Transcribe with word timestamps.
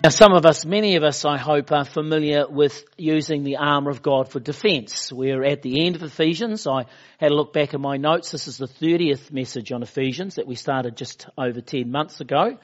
Now 0.00 0.10
some 0.10 0.32
of 0.32 0.46
us, 0.46 0.64
many 0.64 0.94
of 0.94 1.02
us 1.02 1.24
I 1.24 1.38
hope 1.38 1.72
are 1.72 1.84
familiar 1.84 2.46
with 2.48 2.84
using 2.96 3.42
the 3.42 3.56
armour 3.56 3.90
of 3.90 4.00
God 4.00 4.30
for 4.30 4.38
defence. 4.38 5.12
We're 5.12 5.42
at 5.42 5.62
the 5.62 5.84
end 5.84 5.96
of 5.96 6.04
Ephesians. 6.04 6.68
I 6.68 6.84
had 7.18 7.32
a 7.32 7.34
look 7.34 7.52
back 7.52 7.74
at 7.74 7.80
my 7.80 7.96
notes. 7.96 8.30
This 8.30 8.46
is 8.46 8.58
the 8.58 8.68
30th 8.68 9.32
message 9.32 9.72
on 9.72 9.82
Ephesians 9.82 10.36
that 10.36 10.46
we 10.46 10.54
started 10.54 10.96
just 10.96 11.26
over 11.36 11.60
10 11.60 11.90
months 11.90 12.20
ago 12.20 12.58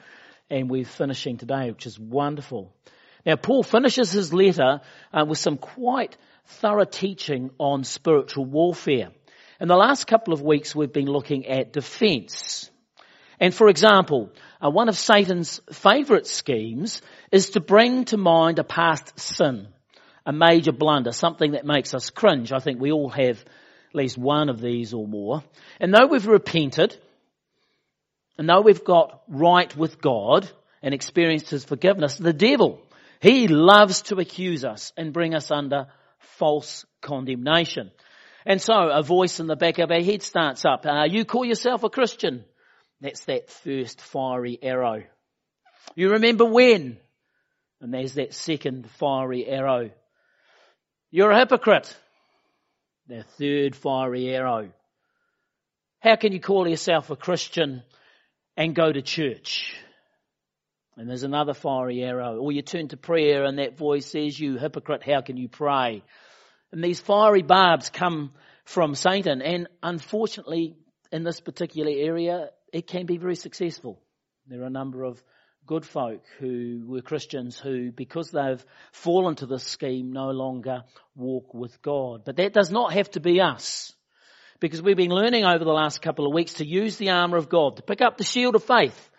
and 0.49 0.69
we're 0.69 0.85
finishing 0.85 1.35
today, 1.35 1.71
which 1.71 1.85
is 1.85 1.99
wonderful. 1.99 2.71
Now 3.25 3.35
Paul 3.35 3.63
finishes 3.63 4.13
his 4.13 4.33
letter 4.33 4.79
uh, 5.11 5.25
with 5.27 5.37
some 5.37 5.57
quite 5.57 6.15
thorough 6.45 6.85
teaching 6.85 7.49
on 7.57 7.83
spiritual 7.83 8.45
warfare. 8.45 9.09
In 9.59 9.67
the 9.67 9.75
last 9.75 10.07
couple 10.07 10.33
of 10.33 10.41
weeks 10.41 10.73
we've 10.73 10.93
been 10.93 11.11
looking 11.11 11.47
at 11.47 11.73
defence. 11.73 12.71
And 13.41 13.53
for 13.53 13.67
example, 13.67 14.31
uh, 14.63 14.69
one 14.69 14.89
of 14.89 14.97
Satan's 14.97 15.61
favourite 15.71 16.27
schemes 16.27 17.01
is 17.31 17.51
to 17.51 17.59
bring 17.59 18.05
to 18.05 18.17
mind 18.17 18.59
a 18.59 18.63
past 18.63 19.19
sin, 19.19 19.67
a 20.25 20.33
major 20.33 20.71
blunder, 20.71 21.11
something 21.11 21.51
that 21.51 21.65
makes 21.65 21.93
us 21.93 22.09
cringe. 22.09 22.51
I 22.51 22.59
think 22.59 22.79
we 22.79 22.91
all 22.91 23.09
have 23.09 23.43
at 23.89 23.95
least 23.95 24.17
one 24.17 24.49
of 24.49 24.61
these 24.61 24.93
or 24.93 25.07
more. 25.07 25.43
And 25.79 25.93
though 25.93 26.07
we've 26.07 26.27
repented, 26.27 26.97
and 28.37 28.49
though 28.49 28.61
we've 28.61 28.83
got 28.83 29.21
right 29.27 29.75
with 29.75 30.01
God 30.01 30.49
and 30.81 30.93
experienced 30.93 31.49
His 31.49 31.63
forgiveness, 31.63 32.17
the 32.17 32.33
devil, 32.33 32.81
he 33.25 33.47
loves 33.47 34.03
to 34.03 34.17
accuse 34.17 34.63
us 34.63 34.93
and 34.97 35.13
bring 35.13 35.33
us 35.33 35.51
under 35.51 35.87
false 36.37 36.85
condemnation. 37.01 37.91
And 38.45 38.61
so 38.61 38.73
a 38.73 39.01
voice 39.01 39.39
in 39.39 39.47
the 39.47 39.55
back 39.55 39.79
of 39.79 39.89
our 39.89 40.01
head 40.01 40.21
starts 40.21 40.63
up, 40.65 40.85
uh, 40.85 41.05
you 41.09 41.25
call 41.25 41.45
yourself 41.45 41.83
a 41.83 41.89
Christian. 41.89 42.45
That's 43.01 43.25
that 43.25 43.49
first 43.49 44.01
fiery 44.01 44.57
arrow. 44.61 45.03
You 45.95 46.11
remember 46.11 46.45
when? 46.45 46.97
And 47.81 47.93
there's 47.93 48.13
that 48.13 48.33
second 48.33 48.89
fiery 48.91 49.45
arrow. 49.45 49.91
You're 51.11 51.31
a 51.31 51.39
hypocrite. 51.39 51.95
The 53.07 53.23
third 53.37 53.75
fiery 53.75 54.29
arrow. 54.29 54.71
How 55.99 56.15
can 56.15 56.33
you 56.33 56.39
call 56.39 56.67
yourself 56.67 57.09
a 57.09 57.15
Christian 57.15 57.83
and 58.57 58.75
go 58.75 58.91
to 58.91 59.01
church? 59.01 59.75
And 60.97 61.09
there's 61.09 61.23
another 61.23 61.53
fiery 61.53 62.01
arrow. 62.03 62.37
Or 62.37 62.51
you 62.51 62.61
turn 62.61 62.87
to 62.89 62.97
prayer 62.97 63.43
and 63.43 63.59
that 63.59 63.77
voice 63.77 64.05
says, 64.05 64.39
you 64.39 64.57
hypocrite, 64.57 65.03
how 65.03 65.21
can 65.21 65.37
you 65.37 65.49
pray? 65.49 66.03
And 66.71 66.83
these 66.83 66.99
fiery 66.99 67.41
barbs 67.41 67.89
come 67.89 68.31
from 68.63 68.95
Satan. 68.95 69.41
And 69.41 69.67
unfortunately, 69.83 70.77
in 71.11 71.23
this 71.23 71.39
particular 71.39 71.91
area, 71.91 72.49
it 72.75 72.87
can 72.87 73.05
be 73.05 73.15
very 73.15 73.37
successful. 73.37 74.01
There 74.47 74.61
are 74.61 74.65
a 74.65 74.69
number 74.69 75.05
of 75.05 75.23
good 75.65 75.85
folk 75.85 76.23
who 76.39 76.83
were 76.85 77.01
Christians 77.01 77.57
who, 77.57 77.89
because 77.93 78.31
they've 78.31 78.63
fallen 78.91 79.35
to 79.35 79.45
this 79.45 79.63
scheme, 79.63 80.11
no 80.11 80.31
longer 80.31 80.83
walk 81.15 81.53
with 81.53 81.81
God. 81.81 82.23
But 82.25 82.35
that 82.35 82.51
does 82.51 82.71
not 82.71 82.91
have 82.91 83.09
to 83.11 83.21
be 83.21 83.39
us. 83.39 83.93
Because 84.59 84.81
we've 84.81 84.97
been 84.97 85.09
learning 85.09 85.45
over 85.45 85.63
the 85.63 85.71
last 85.71 86.01
couple 86.01 86.27
of 86.27 86.33
weeks 86.33 86.55
to 86.55 86.65
use 86.65 86.97
the 86.97 87.11
armour 87.11 87.37
of 87.37 87.47
God, 87.47 87.77
to 87.77 87.81
pick 87.81 88.01
up 88.01 88.17
the 88.17 88.25
shield 88.25 88.55
of 88.55 88.63
faith, 88.65 89.09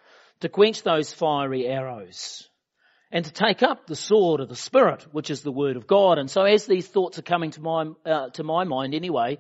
to 0.41 0.51
quench 0.51 0.83
those 0.83 1.15
fiery 1.15 1.67
arrows, 1.67 2.47
and 3.11 3.25
to 3.25 3.33
take 3.33 3.62
up 3.62 3.87
the 3.87 3.97
sword 3.97 4.41
of 4.41 4.51
the 4.51 4.55
Spirit, 4.57 5.07
which 5.12 5.31
is 5.31 5.41
the 5.41 5.51
Word 5.51 5.79
of 5.79 5.87
God. 5.87 6.19
And 6.19 6.31
so 6.31 6.43
as 6.43 6.67
these 6.67 6.87
thoughts 6.87 7.19
are 7.19 7.23
coming 7.23 7.53
to 7.53 7.62
my, 7.62 7.87
uh, 8.05 8.29
to 8.34 8.45
my 8.45 8.65
mind 8.65 8.95
anyway, 8.95 9.39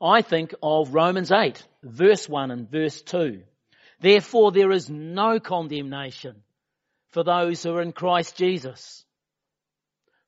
I 0.00 0.22
think 0.22 0.52
of 0.60 0.94
Romans 0.94 1.30
8, 1.30 1.62
verse 1.84 2.28
1 2.28 2.50
and 2.50 2.68
verse 2.68 3.02
2. 3.02 3.42
Therefore 4.02 4.50
there 4.50 4.72
is 4.72 4.90
no 4.90 5.38
condemnation 5.38 6.42
for 7.10 7.22
those 7.22 7.62
who 7.62 7.74
are 7.76 7.82
in 7.82 7.92
Christ 7.92 8.36
Jesus. 8.36 9.04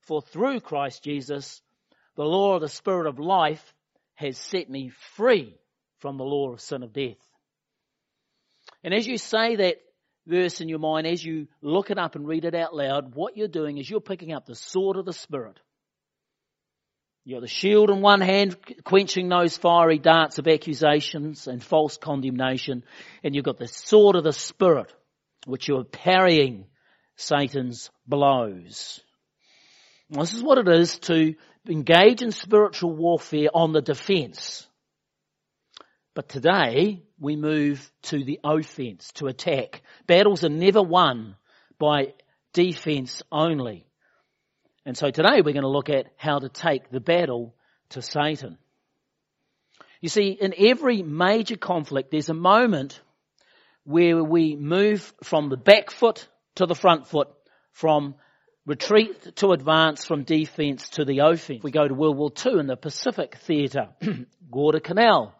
For 0.03 0.21
through 0.21 0.61
Christ 0.61 1.03
Jesus, 1.03 1.61
the 2.15 2.23
law 2.23 2.55
of 2.55 2.61
the 2.61 2.69
Spirit 2.69 3.05
of 3.05 3.19
life 3.19 3.73
has 4.13 4.37
set 4.37 4.69
me 4.69 4.91
free 5.15 5.53
from 5.99 6.17
the 6.17 6.23
law 6.23 6.53
of 6.53 6.61
sin 6.61 6.83
of 6.83 6.93
death. 6.93 7.17
And 8.81 8.93
as 8.93 9.05
you 9.05 9.17
say 9.17 9.57
that 9.57 9.75
verse 10.25 10.61
in 10.61 10.69
your 10.69 10.79
mind, 10.79 11.05
as 11.05 11.23
you 11.23 11.47
look 11.61 11.91
it 11.91 11.97
up 11.97 12.15
and 12.15 12.25
read 12.25 12.45
it 12.45 12.55
out 12.55 12.73
loud, 12.73 13.13
what 13.13 13.35
you're 13.35 13.49
doing 13.49 13.77
is 13.77 13.89
you're 13.89 13.99
picking 13.99 14.31
up 14.31 14.45
the 14.45 14.55
sword 14.55 14.95
of 14.95 15.05
the 15.05 15.11
Spirit 15.11 15.59
You've 17.27 17.37
got 17.37 17.41
the 17.41 17.47
shield 17.47 17.89
in 17.89 18.01
one 18.01 18.21
hand, 18.21 18.55
quenching 18.83 19.29
those 19.29 19.57
fiery 19.57 19.97
darts 19.97 20.37
of 20.37 20.47
accusations 20.47 21.47
and 21.47 21.63
false 21.63 21.97
condemnation. 21.97 22.83
And 23.23 23.33
you've 23.33 23.45
got 23.45 23.57
the 23.57 23.67
sword 23.67 24.15
of 24.15 24.23
the 24.23 24.31
Spirit, 24.31 24.93
which 25.47 25.67
you're 25.67 25.83
parrying 25.83 26.67
Satan's 27.15 27.89
blows. 28.05 29.01
this 30.11 30.35
is 30.35 30.43
what 30.43 30.59
it 30.59 30.67
is 30.67 30.99
to 30.99 31.33
engage 31.67 32.21
in 32.21 32.29
spiritual 32.29 32.95
warfare 32.95 33.49
on 33.55 33.73
the 33.73 33.81
defense. 33.81 34.67
But 36.13 36.29
today, 36.29 37.01
we 37.19 37.35
move 37.35 37.91
to 38.03 38.23
the 38.23 38.39
offense, 38.43 39.11
to 39.13 39.25
attack. 39.25 39.81
Battles 40.05 40.43
are 40.43 40.49
never 40.49 40.83
won 40.83 41.37
by 41.79 42.13
defense 42.53 43.23
only. 43.31 43.87
And 44.85 44.95
so 44.95 45.09
today 45.09 45.41
we're 45.43 45.53
going 45.53 45.61
to 45.63 45.67
look 45.67 45.89
at 45.89 46.07
how 46.15 46.39
to 46.39 46.47
take 46.47 46.91
the 46.91 46.99
battle 46.99 47.55
to 47.89 48.01
Satan. 48.01 48.57
You 49.99 50.09
see, 50.09 50.29
in 50.29 50.53
every 50.57 51.01
major 51.01 51.57
conflict, 51.57 52.11
there's 52.11 52.29
a 52.29 52.35
moment 52.35 53.01
where 53.83 54.23
we 54.23 54.55
move 54.55 55.13
from 55.23 55.49
the 55.49 55.57
back 55.57 55.89
foot 55.89 56.27
to 56.55 56.67
the 56.67 56.75
front 56.75 57.07
foot, 57.07 57.29
from 57.71 58.15
retreat 58.65 59.35
to 59.37 59.51
advance, 59.51 60.05
from 60.05 60.23
defense 60.23 60.89
to 60.89 61.05
the 61.05 61.19
offense. 61.19 61.63
We 61.63 61.71
go 61.71 61.87
to 61.87 61.93
World 61.93 62.17
War 62.17 62.31
II 62.45 62.59
in 62.59 62.67
the 62.67 62.75
Pacific 62.75 63.37
Theatre, 63.37 63.89
Guadalcanal. 64.51 65.33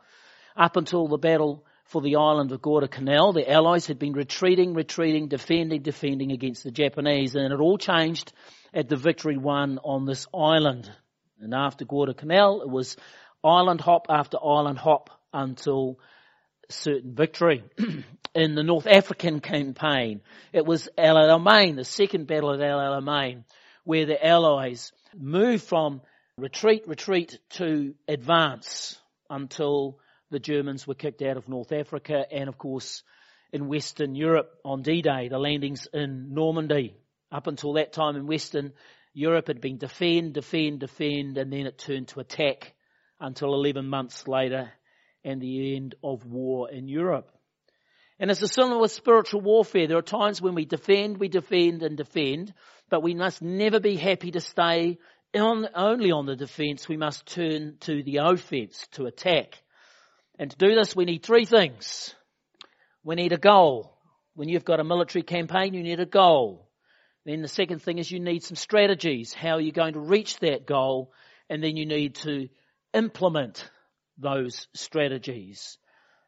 Up 0.57 0.78
until 0.78 1.07
the 1.07 1.17
battle 1.17 1.66
for 1.85 2.01
the 2.01 2.16
island 2.16 2.51
of 2.51 2.62
Guadalcanal, 2.62 3.34
the 3.34 3.50
Allies 3.50 3.85
had 3.85 4.00
been 4.00 4.13
retreating, 4.13 4.73
retreating, 4.73 5.28
defending, 5.28 5.81
defending 5.81 6.31
against 6.31 6.63
the 6.63 6.72
Japanese, 6.72 7.35
and 7.35 7.53
it 7.53 7.59
all 7.59 7.78
changed 7.78 8.34
at 8.73 8.90
the 8.90 8.96
victory 8.96 9.38
won 9.38 9.79
on 9.84 10.06
this 10.06 10.25
island. 10.34 10.91
And 11.40 11.53
after 11.53 11.85
Guadalcanal, 11.85 12.62
it 12.62 12.69
was 12.69 12.97
island 13.44 13.81
hop 13.81 14.07
after 14.09 14.38
island 14.44 14.79
hop 14.79 15.09
until 15.31 16.00
certain 16.69 17.13
victory. 17.13 17.63
In 18.34 18.56
the 18.56 18.63
North 18.63 18.85
African 18.85 19.40
campaign, 19.40 20.19
it 20.52 20.66
was 20.66 20.90
El 20.97 21.16
Alamein, 21.16 21.78
the 21.78 21.85
second 21.85 22.28
battle 22.28 22.53
at 22.53 22.59
El 22.59 22.79
Alamein, 22.79 23.46
where 23.85 24.06
the 24.06 24.25
Allies 24.25 24.91
moved 25.16 25.63
from 25.63 26.02
retreat, 26.38 26.85
retreat 26.85 27.40
to 27.52 27.96
advance 28.09 29.00
until 29.29 30.00
the 30.31 30.39
Germans 30.39 30.87
were 30.87 30.95
kicked 30.95 31.21
out 31.21 31.37
of 31.37 31.49
North 31.49 31.71
Africa 31.71 32.25
and 32.31 32.49
of 32.49 32.57
course 32.57 33.03
in 33.51 33.67
Western 33.67 34.15
Europe 34.15 34.51
on 34.65 34.81
D-Day, 34.81 35.29
the 35.29 35.39
landings 35.39 35.87
in 35.93 36.33
Normandy. 36.33 36.95
Up 37.31 37.47
until 37.47 37.73
that 37.73 37.93
time 37.93 38.15
in 38.15 38.27
Western 38.27 38.73
Europe 39.13 39.47
had 39.47 39.61
been 39.61 39.77
defend, 39.77 40.33
defend, 40.33 40.81
defend, 40.81 41.37
and 41.37 41.51
then 41.51 41.65
it 41.65 41.77
turned 41.77 42.09
to 42.09 42.19
attack 42.19 42.73
until 43.19 43.53
11 43.53 43.87
months 43.87 44.27
later 44.27 44.71
and 45.23 45.41
the 45.41 45.75
end 45.75 45.95
of 46.03 46.25
war 46.25 46.69
in 46.69 46.87
Europe. 46.87 47.31
And 48.19 48.31
it's 48.31 48.41
a 48.41 48.47
similar 48.47 48.79
with 48.79 48.91
spiritual 48.91 49.41
warfare. 49.41 49.87
There 49.87 49.97
are 49.97 50.01
times 50.01 50.41
when 50.41 50.55
we 50.55 50.65
defend, 50.65 51.17
we 51.17 51.27
defend 51.27 51.83
and 51.83 51.97
defend, 51.97 52.53
but 52.89 53.03
we 53.03 53.13
must 53.13 53.41
never 53.41 53.79
be 53.79 53.95
happy 53.95 54.31
to 54.31 54.39
stay 54.39 54.99
on, 55.33 55.67
only 55.75 56.11
on 56.11 56.25
the 56.25 56.35
defense. 56.35 56.87
We 56.87 56.97
must 56.97 57.25
turn 57.25 57.77
to 57.81 58.03
the 58.03 58.17
offense, 58.17 58.87
to 58.93 59.05
attack. 59.05 59.61
And 60.38 60.51
to 60.51 60.57
do 60.57 60.75
this, 60.75 60.96
we 60.96 61.06
need 61.06 61.23
three 61.23 61.46
things. 61.46 62.13
We 63.03 63.16
need 63.16 63.32
a 63.32 63.37
goal. 63.37 63.97
When 64.34 64.49
you've 64.49 64.66
got 64.66 64.79
a 64.79 64.84
military 64.84 65.23
campaign, 65.23 65.73
you 65.73 65.84
need 65.84 65.99
a 65.99 66.05
goal. 66.05 66.70
Then 67.26 67.41
the 67.41 67.47
second 67.47 67.82
thing 67.82 67.97
is 67.97 68.11
you 68.11 68.20
need 68.20 68.43
some 68.43 68.55
strategies. 68.55 69.34
How 69.34 69.52
are 69.52 69.61
you 69.61 69.72
going 69.72 69.93
to 69.93 69.99
reach 69.99 70.40
that 70.40 70.67
goal? 70.67 71.11
And 71.49 71.64
then 71.64 71.78
you 71.78 71.85
need 71.85 72.16
to 72.16 72.49
implement 72.93 73.70
those 74.17 74.67
strategies. 74.73 75.78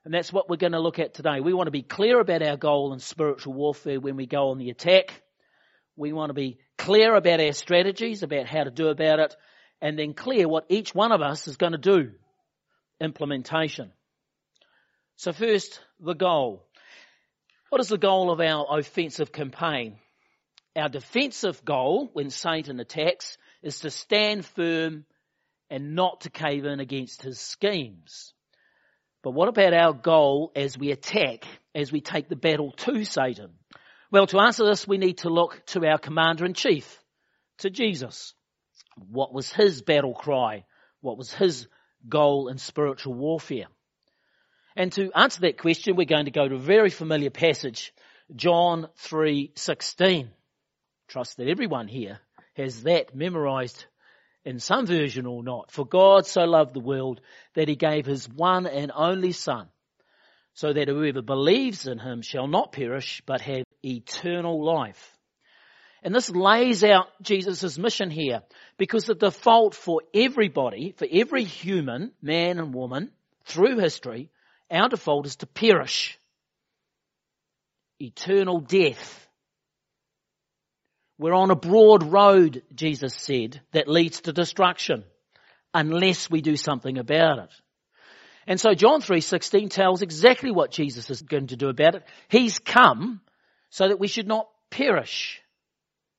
And 0.05 0.13
that's 0.13 0.31
what 0.31 0.49
we're 0.49 0.55
going 0.55 0.71
to 0.71 0.79
look 0.79 0.99
at 0.99 1.13
today. 1.13 1.41
We 1.41 1.53
want 1.53 1.67
to 1.67 1.71
be 1.71 1.81
clear 1.81 2.19
about 2.19 2.41
our 2.41 2.55
goal 2.55 2.93
in 2.93 2.99
spiritual 2.99 3.53
warfare 3.53 3.99
when 3.99 4.15
we 4.15 4.25
go 4.25 4.49
on 4.49 4.57
the 4.57 4.69
attack. 4.69 5.21
We 5.97 6.13
want 6.13 6.29
to 6.29 6.33
be 6.33 6.59
clear 6.77 7.13
about 7.15 7.41
our 7.41 7.51
strategies, 7.51 8.23
about 8.23 8.47
how 8.47 8.63
to 8.63 8.71
do 8.71 8.87
about 8.87 9.19
it, 9.19 9.35
and 9.81 9.99
then 9.99 10.13
clear 10.13 10.47
what 10.47 10.65
each 10.69 10.95
one 10.95 11.11
of 11.11 11.21
us 11.21 11.47
is 11.47 11.57
going 11.57 11.73
to 11.73 11.77
do. 11.77 12.11
Implementation. 13.01 13.91
So 15.17 15.33
first, 15.33 15.81
the 15.99 16.13
goal. 16.13 16.63
What 17.69 17.81
is 17.81 17.87
the 17.87 17.97
goal 17.97 18.29
of 18.29 18.39
our 18.39 18.77
offensive 18.77 19.31
campaign? 19.31 19.97
Our 20.75 20.89
defensive 20.89 21.65
goal 21.65 22.11
when 22.13 22.29
Satan 22.29 22.79
attacks 22.79 23.39
is 23.63 23.79
to 23.79 23.89
stand 23.89 24.45
firm 24.45 25.05
and 25.71 25.95
not 25.95 26.21
to 26.21 26.29
cave 26.29 26.65
in 26.65 26.79
against 26.79 27.23
his 27.23 27.39
schemes. 27.39 28.33
But 29.23 29.31
what 29.31 29.49
about 29.49 29.73
our 29.73 29.91
goal 29.91 30.51
as 30.55 30.77
we 30.77 30.91
attack, 30.91 31.45
as 31.73 31.91
we 31.91 31.99
take 31.99 32.29
the 32.29 32.35
battle 32.35 32.71
to 32.73 33.03
Satan? 33.03 33.49
Well, 34.11 34.27
to 34.27 34.39
answer 34.39 34.65
this, 34.65 34.87
we 34.87 34.99
need 34.99 35.17
to 35.19 35.29
look 35.29 35.65
to 35.67 35.83
our 35.87 35.97
commander 35.97 36.45
in 36.45 36.53
chief, 36.53 37.03
to 37.57 37.71
Jesus. 37.71 38.35
What 39.09 39.33
was 39.33 39.51
his 39.51 39.81
battle 39.81 40.13
cry? 40.13 40.65
What 41.01 41.17
was 41.17 41.33
his 41.33 41.67
goal 42.07 42.49
in 42.49 42.59
spiritual 42.59 43.15
warfare? 43.15 43.65
And 44.77 44.91
to 44.91 45.11
answer 45.15 45.41
that 45.41 45.57
question, 45.57 45.95
we're 45.95 46.05
going 46.05 46.25
to 46.25 46.31
go 46.31 46.47
to 46.47 46.53
a 46.53 46.59
very 46.59 46.91
familiar 46.91 47.31
passage, 47.31 47.91
John 48.35 48.87
3:16. 49.09 50.29
Trust 51.07 51.37
that 51.37 51.47
everyone 51.47 51.87
here 51.87 52.19
has 52.55 52.83
that 52.83 53.15
memorized 53.15 53.85
in 54.45 54.59
some 54.59 54.85
version 54.85 55.25
or 55.25 55.41
not. 55.41 55.71
For 55.71 55.83
God 55.83 56.27
so 56.27 56.43
loved 56.43 56.75
the 56.75 56.79
world 56.79 57.21
that 57.55 57.67
he 57.67 57.75
gave 57.75 58.05
his 58.05 58.29
one 58.29 58.67
and 58.67 58.91
only 58.93 59.31
son 59.31 59.67
so 60.53 60.71
that 60.73 60.87
whoever 60.87 61.23
believes 61.23 61.87
in 61.87 61.97
him 61.97 62.21
shall 62.21 62.47
not 62.47 62.71
perish 62.71 63.23
but 63.25 63.41
have 63.41 63.63
eternal 63.83 64.63
life. 64.63 65.17
And 66.03 66.13
this 66.13 66.29
lays 66.29 66.83
out 66.83 67.07
Jesus' 67.23 67.79
mission 67.79 68.11
here 68.11 68.43
because 68.77 69.05
the 69.05 69.15
default 69.15 69.73
for 69.73 70.03
everybody, 70.13 70.91
for 70.91 71.07
every 71.11 71.45
human, 71.45 72.11
man 72.21 72.59
and 72.59 72.75
woman, 72.75 73.11
through 73.45 73.79
history, 73.79 74.29
our 74.71 74.89
default 74.89 75.25
is 75.25 75.37
to 75.37 75.47
perish. 75.47 76.17
Eternal 77.99 78.59
death. 78.59 79.27
We're 81.19 81.33
on 81.33 81.49
a 81.49 81.55
broad 81.55 82.03
road, 82.03 82.61
Jesus 82.75 83.15
said, 83.15 83.61
that 83.71 83.87
leads 83.87 84.21
to 84.21 84.33
destruction 84.33 85.03
unless 85.73 86.29
we 86.29 86.41
do 86.41 86.55
something 86.55 86.97
about 86.97 87.39
it. 87.39 87.49
And 88.45 88.59
so 88.59 88.73
John 88.73 89.01
3.16 89.01 89.69
tells 89.69 90.01
exactly 90.01 90.51
what 90.51 90.71
Jesus 90.71 91.09
is 91.09 91.21
going 91.21 91.47
to 91.47 91.57
do 91.57 91.69
about 91.69 91.95
it. 91.95 92.03
He's 92.29 92.59
come 92.59 93.19
so 93.69 93.87
that 93.87 93.99
we 93.99 94.07
should 94.07 94.27
not 94.27 94.47
perish. 94.69 95.41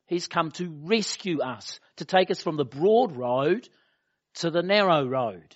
He's 0.07 0.27
come 0.27 0.51
to 0.53 0.75
rescue 0.85 1.41
us, 1.41 1.81
to 1.97 2.05
take 2.05 2.31
us 2.31 2.43
from 2.43 2.57
the 2.57 2.65
broad 2.65 3.17
road 3.17 3.69
to 4.37 4.51
the 4.51 4.63
narrow 4.63 5.07
road. 5.07 5.55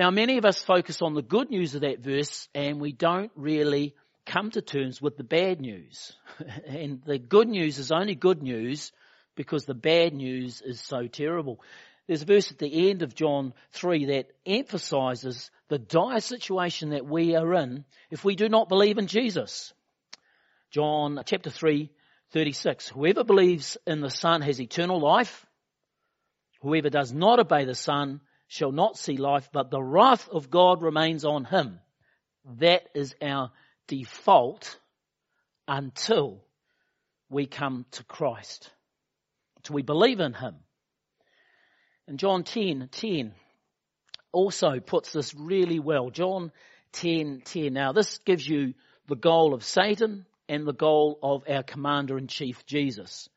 Now 0.00 0.10
many 0.10 0.38
of 0.38 0.46
us 0.46 0.64
focus 0.64 1.02
on 1.02 1.12
the 1.12 1.20
good 1.20 1.50
news 1.50 1.74
of 1.74 1.82
that 1.82 1.98
verse 1.98 2.48
and 2.54 2.80
we 2.80 2.90
don't 2.90 3.30
really 3.36 3.94
come 4.24 4.50
to 4.52 4.62
terms 4.62 5.02
with 5.02 5.18
the 5.18 5.24
bad 5.24 5.60
news. 5.60 6.16
and 6.66 7.02
the 7.04 7.18
good 7.18 7.48
news 7.48 7.76
is 7.78 7.92
only 7.92 8.14
good 8.14 8.42
news 8.42 8.92
because 9.36 9.66
the 9.66 9.74
bad 9.74 10.14
news 10.14 10.62
is 10.62 10.80
so 10.80 11.06
terrible. 11.06 11.60
There's 12.06 12.22
a 12.22 12.24
verse 12.24 12.50
at 12.50 12.56
the 12.56 12.88
end 12.88 13.02
of 13.02 13.14
John 13.14 13.52
3 13.72 14.06
that 14.06 14.30
emphasizes 14.46 15.50
the 15.68 15.78
dire 15.78 16.20
situation 16.20 16.92
that 16.92 17.04
we 17.04 17.36
are 17.36 17.52
in 17.56 17.84
if 18.10 18.24
we 18.24 18.36
do 18.36 18.48
not 18.48 18.70
believe 18.70 18.96
in 18.96 19.06
Jesus. 19.06 19.74
John 20.70 21.20
chapter 21.26 21.50
3, 21.50 21.90
36. 22.30 22.88
Whoever 22.88 23.22
believes 23.22 23.76
in 23.86 24.00
the 24.00 24.08
Son 24.08 24.40
has 24.40 24.62
eternal 24.62 24.98
life. 24.98 25.44
Whoever 26.62 26.88
does 26.88 27.12
not 27.12 27.38
obey 27.38 27.66
the 27.66 27.74
Son 27.74 28.22
shall 28.50 28.72
not 28.72 28.98
see 28.98 29.16
life, 29.16 29.48
but 29.52 29.70
the 29.70 29.80
wrath 29.80 30.28
of 30.28 30.50
God 30.50 30.82
remains 30.82 31.24
on 31.24 31.44
him. 31.44 31.78
That 32.58 32.82
is 32.96 33.14
our 33.22 33.52
default 33.86 34.76
until 35.68 36.42
we 37.28 37.46
come 37.46 37.86
to 37.92 38.02
Christ. 38.02 38.68
Until 39.58 39.76
we 39.76 39.82
believe 39.82 40.18
in 40.18 40.34
Him. 40.34 40.56
And 42.08 42.18
John 42.18 42.42
10, 42.42 42.88
10 42.90 43.34
also 44.32 44.80
puts 44.80 45.12
this 45.12 45.32
really 45.32 45.78
well. 45.78 46.10
John 46.10 46.50
10, 46.94 47.42
10. 47.44 47.72
Now 47.72 47.92
this 47.92 48.18
gives 48.18 48.48
you 48.48 48.74
the 49.06 49.14
goal 49.14 49.54
of 49.54 49.62
Satan 49.62 50.26
and 50.48 50.66
the 50.66 50.72
goal 50.72 51.20
of 51.22 51.44
our 51.48 51.62
commander 51.62 52.18
in 52.18 52.26
chief, 52.26 52.66
Jesus. 52.66 53.28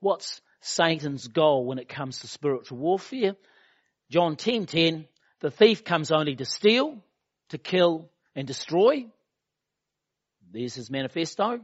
What's 0.00 0.42
Satan's 0.60 1.26
goal 1.26 1.64
when 1.64 1.78
it 1.78 1.88
comes 1.88 2.18
to 2.18 2.28
spiritual 2.28 2.76
warfare? 2.76 3.34
John 4.10 4.36
10, 4.36 4.66
10. 4.66 5.06
The 5.40 5.50
thief 5.50 5.84
comes 5.84 6.10
only 6.10 6.34
to 6.36 6.44
steal, 6.44 6.98
to 7.50 7.58
kill 7.58 8.10
and 8.34 8.46
destroy. 8.46 9.06
There's 10.50 10.74
his 10.74 10.90
manifesto. 10.90 11.60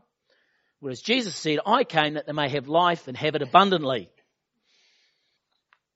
Whereas 0.80 1.00
Jesus 1.00 1.34
said, 1.34 1.60
I 1.66 1.84
came 1.84 2.14
that 2.14 2.26
they 2.26 2.32
may 2.32 2.50
have 2.50 2.68
life 2.68 3.08
and 3.08 3.16
have 3.16 3.34
it 3.34 3.42
abundantly. 3.42 4.10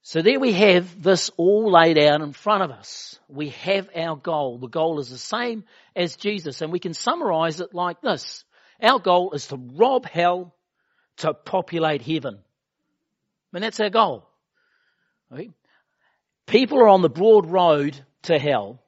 So 0.01 0.21
there 0.21 0.39
we 0.39 0.53
have 0.53 1.03
this 1.03 1.29
all 1.37 1.71
laid 1.71 1.99
out 1.99 2.21
in 2.21 2.33
front 2.33 2.63
of 2.63 2.71
us. 2.71 3.19
We 3.27 3.49
have 3.49 3.89
our 3.95 4.15
goal. 4.15 4.57
The 4.57 4.67
goal 4.67 4.99
is 4.99 5.09
the 5.09 5.17
same 5.17 5.65
as 5.95 6.15
Jesus 6.15 6.61
and 6.61 6.71
we 6.71 6.79
can 6.79 6.93
summarize 6.93 7.59
it 7.59 7.75
like 7.75 8.01
this. 8.01 8.43
Our 8.81 8.99
goal 8.99 9.33
is 9.33 9.47
to 9.47 9.57
rob 9.75 10.05
hell 10.05 10.55
to 11.17 11.33
populate 11.33 12.01
heaven. 12.01 12.39
I 12.39 12.39
mean, 13.51 13.61
that's 13.61 13.79
our 13.79 13.89
goal. 13.89 14.27
Right? 15.29 15.51
People 16.49 16.79
are 16.79 16.87
on 16.87 17.03
the 17.03 17.09
broad 17.09 17.45
road 17.45 18.03
to 18.23 18.39
hell 18.39 18.81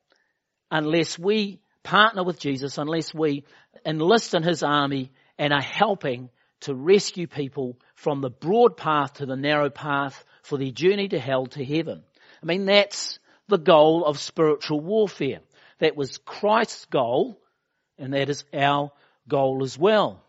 unless 0.72 1.20
we 1.20 1.60
partner 1.84 2.24
with 2.24 2.40
Jesus 2.40 2.80
unless 2.80 3.14
we 3.14 3.46
enlist 3.86 4.34
in 4.34 4.42
his 4.42 4.64
army 4.64 5.12
and 5.38 5.54
are 5.54 5.62
helping 5.62 6.32
to 6.62 6.74
rescue 6.74 7.28
people 7.28 7.78
from 7.94 8.22
the 8.22 8.32
broad 8.32 8.78
path 8.78 9.14
to 9.14 9.28
the 9.28 9.36
narrow 9.36 9.70
path 9.70 10.26
for 10.42 10.58
their 10.58 10.72
journey 10.72 11.08
to 11.10 11.20
hell 11.20 11.46
to 11.46 11.64
heaven. 11.64 12.02
I 12.42 12.46
mean, 12.48 12.66
that's 12.66 13.20
the 13.48 13.60
goal 13.60 14.06
of 14.06 14.20
spiritual 14.20 14.80
warfare. 14.80 15.42
That 15.78 15.96
was 15.96 16.18
Christ's 16.18 16.86
goal 16.86 17.40
and 18.00 18.16
that 18.16 18.30
is 18.30 18.44
our 18.56 18.92
goal 19.28 19.64
as 19.64 19.78
well. 19.78 20.24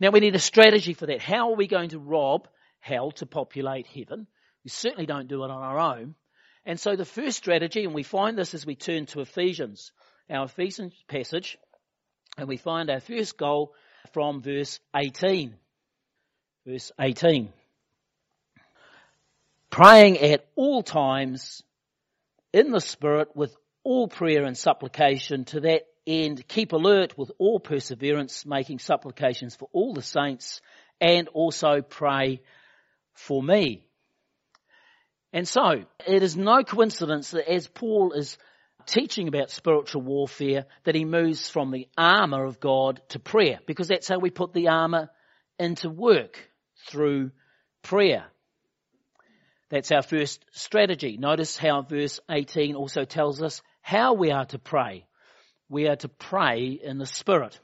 Now 0.00 0.10
we 0.10 0.18
need 0.18 0.34
a 0.34 0.40
strategy 0.40 0.94
for 0.94 1.06
that. 1.06 1.22
How 1.22 1.50
are 1.50 1.56
we 1.56 1.68
going 1.68 1.90
to 1.90 2.00
rob 2.00 2.48
hell 2.80 3.12
to 3.12 3.26
populate 3.26 3.86
heaven? 3.86 4.26
We 4.64 4.70
certainly 4.70 5.06
don't 5.06 5.28
do 5.28 5.44
it 5.44 5.52
on 5.52 5.62
our 5.62 5.78
own. 5.78 6.16
And 6.68 6.78
so 6.78 6.96
the 6.96 7.06
first 7.06 7.38
strategy, 7.38 7.84
and 7.84 7.94
we 7.94 8.02
find 8.02 8.36
this 8.36 8.52
as 8.52 8.66
we 8.66 8.76
turn 8.76 9.06
to 9.06 9.22
Ephesians, 9.22 9.90
our 10.28 10.44
Ephesians 10.44 10.92
passage, 11.08 11.56
and 12.36 12.46
we 12.46 12.58
find 12.58 12.90
our 12.90 13.00
first 13.00 13.38
goal 13.38 13.72
from 14.12 14.42
verse 14.42 14.78
18. 14.94 15.54
Verse 16.66 16.92
18. 17.00 17.48
Praying 19.70 20.18
at 20.18 20.46
all 20.56 20.82
times 20.82 21.62
in 22.52 22.70
the 22.70 22.82
Spirit 22.82 23.34
with 23.34 23.56
all 23.82 24.06
prayer 24.06 24.44
and 24.44 24.56
supplication 24.56 25.46
to 25.46 25.60
that 25.60 25.86
end 26.06 26.46
keep 26.48 26.72
alert 26.72 27.16
with 27.16 27.32
all 27.38 27.60
perseverance 27.60 28.44
making 28.44 28.78
supplications 28.78 29.56
for 29.56 29.70
all 29.72 29.94
the 29.94 30.02
saints 30.02 30.60
and 31.00 31.28
also 31.28 31.80
pray 31.80 32.42
for 33.14 33.42
me. 33.42 33.87
And 35.32 35.46
so, 35.46 35.84
it 36.06 36.22
is 36.22 36.36
no 36.36 36.62
coincidence 36.62 37.32
that 37.32 37.50
as 37.50 37.68
Paul 37.68 38.12
is 38.12 38.38
teaching 38.86 39.28
about 39.28 39.50
spiritual 39.50 40.02
warfare 40.02 40.64
that 40.84 40.94
he 40.94 41.04
moves 41.04 41.50
from 41.50 41.70
the 41.70 41.88
armor 41.96 42.44
of 42.44 42.60
God 42.60 43.02
to 43.10 43.18
prayer 43.18 43.58
because 43.66 43.88
that's 43.88 44.08
how 44.08 44.18
we 44.18 44.30
put 44.30 44.54
the 44.54 44.68
armor 44.68 45.10
into 45.58 45.90
work 45.90 46.38
through 46.88 47.30
prayer. 47.82 48.24
That's 49.70 49.92
our 49.92 50.02
first 50.02 50.42
strategy. 50.52 51.18
Notice 51.18 51.58
how 51.58 51.82
verse 51.82 52.20
18 52.30 52.74
also 52.74 53.04
tells 53.04 53.42
us 53.42 53.60
how 53.82 54.14
we 54.14 54.30
are 54.30 54.46
to 54.46 54.58
pray. 54.58 55.06
We 55.68 55.88
are 55.88 55.96
to 55.96 56.08
pray 56.08 56.80
in 56.82 56.96
the 56.96 57.06
Spirit. 57.06 57.58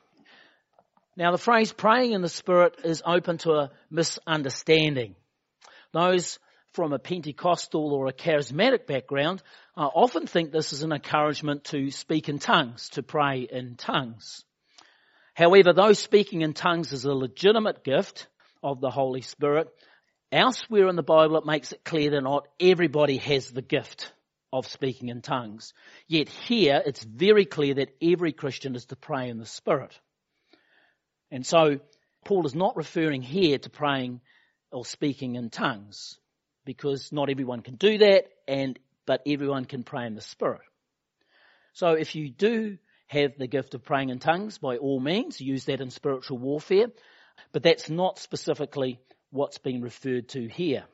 Now 1.16 1.30
the 1.30 1.38
phrase 1.38 1.72
praying 1.72 2.12
in 2.12 2.20
the 2.20 2.28
Spirit 2.28 2.76
is 2.84 3.02
open 3.06 3.38
to 3.38 3.52
a 3.52 3.70
misunderstanding. 3.90 5.14
Those 5.92 6.38
from 6.74 6.92
a 6.92 6.98
Pentecostal 6.98 7.92
or 7.92 8.08
a 8.08 8.12
charismatic 8.12 8.86
background 8.86 9.42
I 9.76 9.86
often 9.86 10.28
think 10.28 10.52
this 10.52 10.72
is 10.72 10.84
an 10.84 10.92
encouragement 10.92 11.64
to 11.64 11.90
speak 11.90 12.28
in 12.28 12.38
tongues, 12.38 12.90
to 12.90 13.02
pray 13.02 13.40
in 13.40 13.74
tongues. 13.74 14.44
However, 15.34 15.72
though 15.72 15.94
speaking 15.94 16.42
in 16.42 16.52
tongues 16.52 16.92
is 16.92 17.04
a 17.04 17.12
legitimate 17.12 17.82
gift 17.82 18.28
of 18.62 18.80
the 18.80 18.90
Holy 18.90 19.20
Spirit, 19.20 19.68
elsewhere 20.30 20.88
in 20.88 20.94
the 20.94 21.02
Bible 21.02 21.36
it 21.38 21.46
makes 21.46 21.72
it 21.72 21.84
clear 21.84 22.10
that 22.10 22.20
not 22.20 22.46
everybody 22.60 23.16
has 23.16 23.50
the 23.50 23.62
gift 23.62 24.12
of 24.52 24.68
speaking 24.68 25.08
in 25.08 25.22
tongues. 25.22 25.74
Yet 26.06 26.28
here 26.28 26.80
it's 26.86 27.02
very 27.02 27.44
clear 27.44 27.74
that 27.74 27.96
every 28.00 28.32
Christian 28.32 28.76
is 28.76 28.86
to 28.86 28.96
pray 28.96 29.28
in 29.28 29.38
the 29.38 29.46
Spirit. 29.46 29.98
And 31.32 31.44
so 31.44 31.80
Paul 32.24 32.46
is 32.46 32.54
not 32.54 32.76
referring 32.76 33.22
here 33.22 33.58
to 33.58 33.70
praying 33.70 34.20
or 34.70 34.84
speaking 34.84 35.34
in 35.34 35.50
tongues 35.50 36.16
because 36.64 37.12
not 37.12 37.30
everyone 37.30 37.62
can 37.62 37.76
do 37.76 37.98
that 37.98 38.24
and 38.48 38.78
but 39.06 39.22
everyone 39.26 39.64
can 39.64 39.82
pray 39.82 40.06
in 40.06 40.14
the 40.14 40.20
Spirit. 40.20 40.62
So 41.74 41.88
if 41.88 42.14
you 42.14 42.30
do 42.30 42.78
have 43.08 43.32
the 43.38 43.46
gift 43.46 43.74
of 43.74 43.84
praying 43.84 44.08
in 44.08 44.18
tongues, 44.18 44.58
by 44.58 44.76
all 44.76 45.00
means, 45.00 45.40
use 45.40 45.66
that 45.66 45.80
in 45.80 45.90
spiritual 45.90 46.38
warfare, 46.38 46.86
but 47.52 47.62
that's 47.62 47.90
not 47.90 48.18
specifically 48.18 49.00
what's 49.30 49.58
being 49.58 49.82
referred 49.82 50.28
to 50.30 50.48
here. 50.48 50.84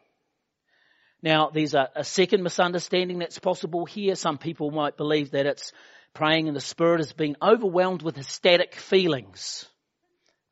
Now, 1.22 1.50
there's 1.50 1.74
a, 1.74 1.90
a, 1.94 2.04
second 2.04 2.42
misunderstanding 2.42 3.18
that's 3.18 3.38
possible 3.38 3.84
here. 3.84 4.14
Some 4.14 4.38
people 4.38 4.70
might 4.70 4.96
believe 4.96 5.32
that 5.32 5.46
it's 5.46 5.72
praying 6.14 6.46
in 6.46 6.54
the 6.54 6.60
Spirit 6.60 7.00
as 7.00 7.12
being 7.12 7.36
overwhelmed 7.42 8.02
with 8.02 8.16
ecstatic 8.16 8.74
feelings. 8.74 9.66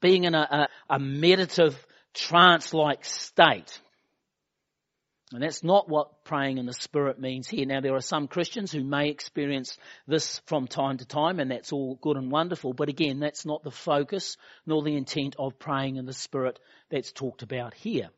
being 0.01 0.25
in 0.25 0.35
a, 0.35 0.69
a, 0.91 0.95
a 0.97 0.99
meditative 0.99 1.75
trance-like 2.13 3.05
state. 3.05 3.81
And 5.33 5.43
that's 5.43 5.63
not 5.63 5.91
what 5.91 6.25
praying 6.25 6.57
in 6.57 6.65
the 6.65 6.73
Spirit 6.73 7.21
means 7.21 7.49
here. 7.49 7.67
Now 7.67 7.81
there 7.81 7.95
are 7.95 8.01
some 8.01 8.29
Christians 8.29 8.73
who 8.73 8.83
may 8.83 9.11
experience 9.11 9.77
this 10.07 10.41
from 10.47 10.67
time 10.67 10.97
to 10.99 11.05
time 11.05 11.39
and 11.39 11.51
that's 11.51 11.73
all 11.73 11.99
good 12.01 12.17
and 12.17 12.31
wonderful. 12.31 12.73
But 12.73 12.89
again, 12.89 13.21
that's 13.21 13.45
not 13.45 13.63
the 13.63 13.71
focus 13.71 14.39
nor 14.65 14.83
the 14.83 14.97
intent 14.97 15.37
of 15.39 15.59
praying 15.59 15.97
in 15.97 16.07
the 16.07 16.15
Spirit 16.15 16.59
that's 16.91 17.13
talked 17.13 17.43
about 17.43 17.75
here. 17.75 18.09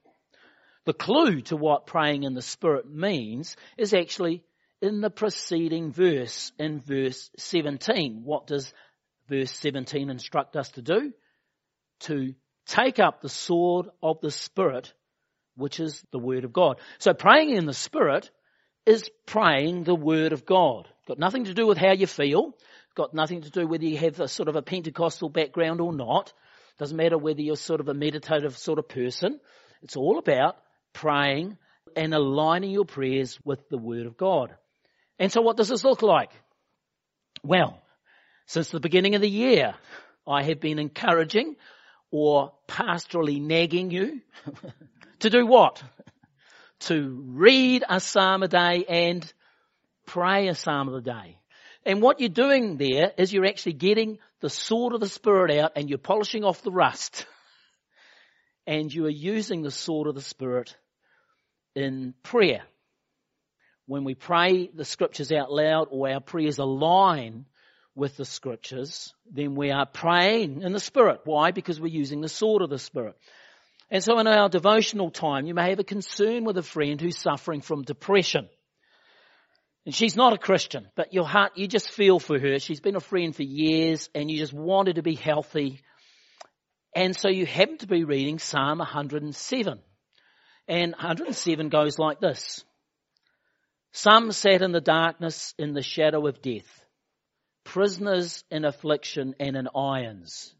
The 0.85 0.93
clue 0.93 1.41
to 1.43 1.57
what 1.57 1.87
praying 1.87 2.23
in 2.23 2.35
the 2.35 2.43
Spirit 2.43 2.89
means 2.89 3.57
is 3.77 3.93
actually 3.93 4.45
in 4.81 5.01
the 5.01 5.11
preceding 5.11 5.93
verse, 5.93 6.53
in 6.59 6.81
verse 6.81 7.29
17. 7.39 8.23
What 8.25 8.47
does 8.47 8.73
verse 9.29 9.51
17 9.51 10.11
instruct 10.11 10.57
us 10.57 10.71
to 10.73 10.83
do? 10.83 11.13
To 12.01 12.35
take 12.67 13.01
up 13.01 13.21
the 13.21 13.29
sword 13.29 13.89
of 14.01 14.21
the 14.21 14.31
Spirit 14.31 14.93
which 15.61 15.79
is 15.81 16.03
the 16.11 16.19
Word 16.19 16.45
of 16.45 16.53
God. 16.53 16.81
So 16.99 17.15
praying 17.15 17.51
in 17.51 17.67
the 17.67 17.75
Spirit 17.75 18.31
is 18.87 19.09
praying 19.27 19.85
the 19.85 19.95
Word 19.95 20.33
of 20.33 20.45
God. 20.45 20.89
Got 21.07 21.19
nothing 21.19 21.45
to 21.45 21.55
do 21.55 21.67
with 21.67 21.79
how 21.79 21.93
you 21.93 22.07
feel. 22.07 22.55
Got 22.97 23.15
nothing 23.15 23.43
to 23.43 23.51
do 23.51 23.67
whether 23.67 23.85
you 23.85 23.99
have 23.99 24.19
a 24.21 24.29
sort 24.29 24.49
of 24.49 24.57
a 24.57 24.63
Pentecostal 24.63 25.29
background 25.29 25.81
or 25.81 25.93
not. 25.93 26.33
Doesn't 26.79 26.97
matter 26.97 27.19
whether 27.19 27.41
you're 27.41 27.57
sort 27.57 27.81
of 27.81 27.89
a 27.89 27.95
meditative 27.95 28.57
sort 28.57 28.79
of 28.79 28.89
person. 28.89 29.39
It's 29.83 29.97
all 29.97 30.19
about 30.19 30.57
praying 30.93 31.57
and 31.95 32.15
aligning 32.15 32.71
your 32.71 32.85
prayers 32.85 33.39
with 33.45 33.69
the 33.69 33.79
Word 33.79 34.07
of 34.07 34.17
God. 34.17 34.55
And 35.19 35.31
so 35.31 35.43
what 35.43 35.57
does 35.57 35.69
this 35.69 35.85
look 35.85 36.03
like? 36.03 36.31
Well, 37.43 37.81
since 38.47 38.71
the 38.71 38.81
beginning 38.81 39.15
of 39.15 39.21
the 39.21 39.29
year, 39.29 39.75
I 40.27 40.43
have 40.43 40.61
been 40.61 40.79
encouraging 40.79 41.57
or 42.11 42.53
pastorally 42.69 43.41
nagging 43.41 43.91
you 43.91 44.21
To 45.21 45.31
do 45.31 45.47
what? 45.47 45.83
to 46.81 47.23
read 47.27 47.85
a 47.89 48.01
psalm 48.01 48.43
a 48.43 48.49
day 48.49 48.85
and 48.89 49.31
pray 50.07 50.49
a 50.49 50.55
psalm 50.55 50.89
of 50.89 50.95
the 50.95 51.11
day. 51.11 51.39
And 51.85 52.01
what 52.03 52.21
you're 52.21 52.29
doing 52.29 52.77
there 52.79 53.13
is 53.17 53.33
you're 53.33 53.47
actually 53.47 53.75
getting 53.75 54.19
the 54.41 54.51
sword 54.51 54.95
of 54.95 55.01
the 55.01 55.09
Spirit 55.09 55.51
out 55.59 55.73
and 55.77 55.89
you're 55.89 55.99
polishing 55.99 56.45
off 56.45 56.63
the 56.63 56.73
rust. 56.73 57.27
And 58.67 58.93
you 58.93 59.07
are 59.07 59.11
using 59.11 59.63
the 59.63 59.71
sword 59.71 60.07
of 60.07 60.15
the 60.15 60.21
Spirit 60.21 60.77
in 61.75 62.15
prayer. 62.23 62.63
When 63.87 64.05
we 64.05 64.15
pray 64.15 64.71
the 64.73 64.85
scriptures 64.85 65.33
out 65.33 65.51
loud 65.51 65.89
or 65.91 66.09
our 66.09 66.21
prayers 66.21 66.59
align 66.59 67.47
with 67.95 68.17
the 68.17 68.25
scriptures, 68.25 69.13
then 69.31 69.55
we 69.55 69.71
are 69.71 69.87
praying 69.87 70.63
in 70.63 70.73
the 70.73 70.81
Spirit. 70.81 71.21
Why? 71.25 71.51
Because 71.51 71.81
we're 71.81 71.89
using 71.89 72.21
the 72.21 72.29
sword 72.29 72.63
of 72.63 72.71
the 72.71 72.79
Spirit. 72.79 73.17
And 73.91 74.03
so 74.03 74.19
in 74.19 74.27
our 74.27 74.49
devotional 74.49 75.11
time, 75.11 75.47
you 75.47 75.55
may 75.55 75.71
have 75.71 75.81
a 75.81 75.85
concern 75.85 76.45
with 76.45 76.57
a 76.57 76.63
friend 76.63 77.01
who's 77.01 77.19
suffering 77.19 77.61
from 77.61 77.83
depression. 77.83 78.49
And 79.85 79.95
she's 79.95 80.15
not 80.15 80.33
a 80.33 80.39
Christian, 80.39 80.87
but 80.95 81.13
your 81.13 81.27
heart, 81.27 81.53
you 81.57 81.67
just 81.67 81.91
feel 81.91 82.19
for 82.21 82.39
her. 82.39 82.59
She's 82.59 82.81
been 82.81 82.97
a 82.97 83.01
friend 83.01 83.35
for 83.35 83.43
years 83.43 84.09
and 84.15 84.31
you 84.31 84.39
just 84.39 84.53
want 84.53 84.89
her 84.89 84.95
to 84.95 85.03
be 85.03 85.15
healthy. 85.15 85.81
And 86.95 87.17
so 87.17 87.29
you 87.29 87.47
happen 87.47 87.79
to 87.79 87.87
be 87.87 88.05
reading 88.05 88.39
Psalm 88.39 88.79
107. 88.79 89.81
And 90.69 90.93
107 90.93 91.69
goes 91.69 91.99
like 91.99 92.21
this. 92.21 92.65
Some 93.93 94.31
sat 94.31 94.63
in 94.63 94.71
the 94.71 94.81
darkness 94.81 95.55
in 95.59 95.73
the 95.73 95.83
shadow 95.83 96.27
of 96.29 96.43
death, 96.43 96.80
prisoners 97.65 98.45
in 98.51 98.65
affliction 98.65 99.35
and 99.39 99.57
in 99.57 99.69
irons. 99.75 100.55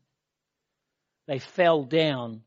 They 1.27 1.39
fell 1.39 1.85
down 1.85 2.43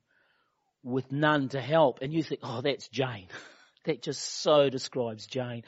with 0.83 1.11
none 1.11 1.49
to 1.49 1.61
help. 1.61 1.99
And 2.01 2.13
you 2.13 2.23
think, 2.23 2.41
oh, 2.43 2.61
that's 2.61 2.87
Jane. 2.89 3.27
that 3.85 4.01
just 4.01 4.21
so 4.41 4.69
describes 4.69 5.25
Jane. 5.27 5.63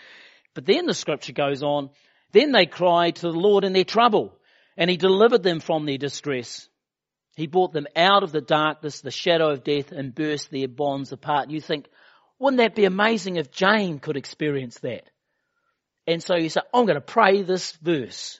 But 0.53 0.65
then 0.65 0.85
the 0.85 0.93
scripture 0.93 1.33
goes 1.33 1.63
on, 1.63 1.89
then 2.31 2.51
they 2.51 2.65
cried 2.65 3.17
to 3.17 3.31
the 3.31 3.37
Lord 3.37 3.63
in 3.63 3.73
their 3.73 3.83
trouble, 3.83 4.37
and 4.77 4.89
he 4.89 4.97
delivered 4.97 5.43
them 5.43 5.59
from 5.59 5.85
their 5.85 5.97
distress. 5.97 6.67
He 7.35 7.47
brought 7.47 7.73
them 7.73 7.87
out 7.95 8.23
of 8.23 8.31
the 8.31 8.41
darkness, 8.41 9.01
the 9.01 9.11
shadow 9.11 9.49
of 9.49 9.63
death, 9.63 9.91
and 9.91 10.15
burst 10.15 10.51
their 10.51 10.69
bonds 10.69 11.11
apart. 11.11 11.49
You 11.49 11.59
think, 11.59 11.87
wouldn't 12.39 12.59
that 12.59 12.75
be 12.75 12.85
amazing 12.85 13.35
if 13.35 13.51
Jane 13.51 13.99
could 13.99 14.17
experience 14.17 14.79
that? 14.79 15.09
And 16.07 16.23
so 16.23 16.35
you 16.35 16.49
say, 16.49 16.61
I'm 16.73 16.85
going 16.85 16.95
to 16.95 17.01
pray 17.01 17.41
this 17.41 17.71
verse. 17.73 18.39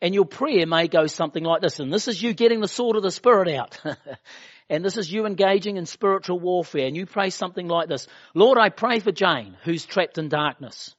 And 0.00 0.14
your 0.14 0.24
prayer 0.24 0.66
may 0.66 0.86
go 0.86 1.06
something 1.06 1.42
like 1.42 1.60
this, 1.60 1.80
and 1.80 1.92
this 1.92 2.06
is 2.06 2.22
you 2.22 2.32
getting 2.32 2.60
the 2.60 2.68
sword 2.68 2.96
of 2.96 3.02
the 3.02 3.10
Spirit 3.10 3.48
out. 3.48 3.80
and 4.70 4.84
this 4.84 4.96
is 4.96 5.12
you 5.12 5.26
engaging 5.26 5.76
in 5.76 5.86
spiritual 5.86 6.38
warfare, 6.38 6.86
and 6.86 6.96
you 6.96 7.04
pray 7.04 7.30
something 7.30 7.66
like 7.66 7.88
this, 7.88 8.06
Lord, 8.34 8.58
I 8.58 8.68
pray 8.68 9.00
for 9.00 9.10
Jane, 9.10 9.56
who's 9.64 9.84
trapped 9.84 10.18
in 10.18 10.28
darkness, 10.28 10.94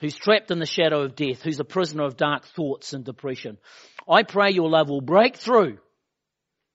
who's 0.00 0.16
trapped 0.16 0.50
in 0.50 0.60
the 0.60 0.66
shadow 0.66 1.02
of 1.02 1.14
death, 1.14 1.42
who's 1.42 1.60
a 1.60 1.64
prisoner 1.64 2.04
of 2.04 2.16
dark 2.16 2.46
thoughts 2.46 2.94
and 2.94 3.04
depression. 3.04 3.58
I 4.08 4.22
pray 4.22 4.52
your 4.52 4.70
love 4.70 4.88
will 4.88 5.02
break 5.02 5.36
through, 5.36 5.78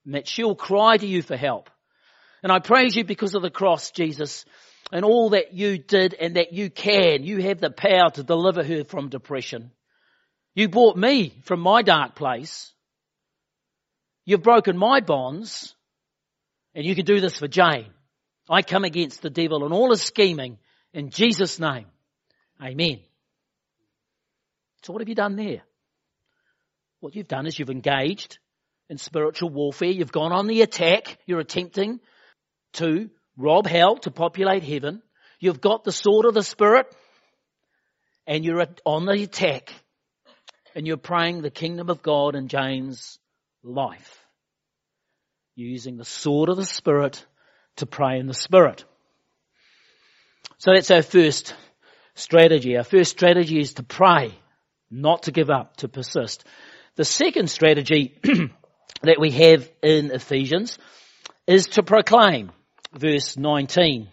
and 0.06 0.14
that 0.14 0.28
she'll 0.28 0.56
cry 0.56 0.98
to 0.98 1.08
you 1.08 1.24
for 1.24 1.38
help. 1.38 1.72
And 2.44 2.52
I 2.52 2.60
praise 2.60 2.96
you 2.96 3.04
because 3.04 3.34
of 3.34 3.42
the 3.42 3.52
cross, 3.52 3.92
Jesus, 3.92 4.46
and 4.92 5.06
all 5.06 5.32
that 5.32 5.54
you 5.54 5.78
did 5.78 6.14
and 6.14 6.36
that 6.36 6.54
you 6.54 6.70
can. 6.70 7.24
You 7.24 7.42
have 7.44 7.60
the 7.60 7.70
power 7.70 8.10
to 8.12 8.24
deliver 8.24 8.64
her 8.64 8.84
from 8.84 9.10
depression. 9.10 9.72
You 10.54 10.70
brought 10.70 10.98
me 10.98 11.34
from 11.44 11.60
my 11.62 11.82
dark 11.82 12.16
place. 12.16 12.74
You've 14.26 14.44
broken 14.44 14.78
my 14.78 15.00
bonds. 15.00 15.76
And 16.74 16.86
you 16.86 16.96
can 16.96 17.06
do 17.06 17.20
this 17.20 17.38
for 17.38 17.48
Jane. 17.48 17.92
I 18.50 18.62
come 18.62 18.84
against 18.84 19.22
the 19.22 19.30
devil 19.30 19.64
and 19.64 19.74
all 19.74 19.92
his 19.92 20.02
scheming 20.02 20.58
in 20.94 21.10
Jesus' 21.10 21.60
name. 21.60 21.86
Amen. 22.62 23.00
So 24.84 24.94
what 24.94 25.02
have 25.02 25.10
you 25.10 25.16
done 25.16 25.36
there? 25.36 25.62
What 27.00 27.16
you've 27.16 27.28
done 27.28 27.46
is 27.46 27.58
you've 27.58 27.70
engaged 27.70 28.40
in 28.90 28.98
spiritual 28.98 29.50
warfare. 29.50 29.90
You've 29.90 30.12
gone 30.12 30.32
on 30.32 30.48
the 30.48 30.62
attack. 30.62 31.18
You're 31.26 31.40
attempting 31.40 32.00
to 32.74 33.10
rob 33.38 33.68
hell 33.68 33.98
to 33.98 34.12
populate 34.12 34.64
heaven. 34.64 35.02
You've 35.40 35.62
got 35.62 35.84
the 35.84 35.92
sword 35.92 36.26
of 36.26 36.34
the 36.34 36.44
Spirit 36.44 36.88
and 38.28 38.46
you're 38.46 38.66
on 38.86 39.06
the 39.06 39.24
attack 39.24 39.74
and 40.76 40.88
you're 40.88 40.98
praying 40.98 41.42
the 41.42 41.52
kingdom 41.52 41.90
of 41.90 42.02
God 42.02 42.36
in 42.36 42.48
Jane's 42.48 43.20
life. 43.64 44.26
You're 45.56 45.70
using 45.70 45.98
the 45.98 46.06
sword 46.06 46.50
of 46.50 46.58
the 46.58 46.66
Spirit 46.66 47.26
to 47.78 47.86
pray 47.86 48.20
in 48.20 48.28
the 48.28 48.34
Spirit. 48.34 48.86
So 50.58 50.74
that's 50.74 50.92
our 50.92 51.02
first 51.02 51.56
strategy. 52.16 52.78
Our 52.78 52.84
first 52.84 53.12
strategy 53.12 53.60
is 53.60 53.74
to 53.76 53.84
pray, 53.84 54.34
not 54.90 55.24
to 55.24 55.32
give 55.32 55.50
up, 55.50 55.78
to 55.78 55.88
persist. 55.88 56.46
The 56.96 57.06
second 57.06 57.50
strategy 57.50 58.20
that 59.02 59.20
we 59.20 59.32
have 59.32 59.70
in 59.82 60.12
Ephesians 60.12 60.78
is 61.48 61.68
to 61.68 61.84
proclaim, 61.84 62.52
verse 62.94 63.38
19. 63.38 64.08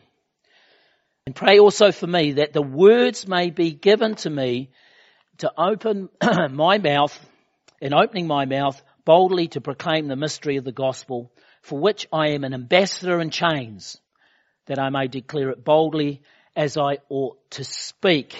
And 1.27 1.37
pray 1.37 1.59
also 1.59 1.93
for 1.93 2.07
me 2.07 2.33
that 2.33 2.53
the 2.53 2.62
words 2.62 3.29
may 3.29 3.50
be 3.50 3.73
given 3.73 4.15
to 4.17 4.31
me 4.31 4.71
to 5.38 5.52
open 5.57 6.09
my 6.50 6.78
mouth, 6.78 7.18
in 7.80 7.95
opening 7.95 8.26
my 8.26 8.45
mouth, 8.45 8.80
boldly 9.04 9.49
to 9.49 9.61
proclaim 9.61 10.09
the 10.09 10.16
mystery 10.16 10.57
of 10.57 10.64
the 10.64 10.73
gospel, 10.73 11.33
for 11.62 11.78
which 11.78 12.07
I 12.12 12.28
am 12.30 12.45
an 12.45 12.54
ambassador 12.54 13.21
in 13.21 13.30
chains, 13.30 13.99
that 14.66 14.78
I 14.78 14.90
may 14.90 15.07
declare 15.09 15.50
it 15.50 15.64
boldly 15.64 16.23
as 16.54 16.76
I 16.76 16.99
ought 17.09 17.38
to 17.52 17.64
speak. 17.64 18.35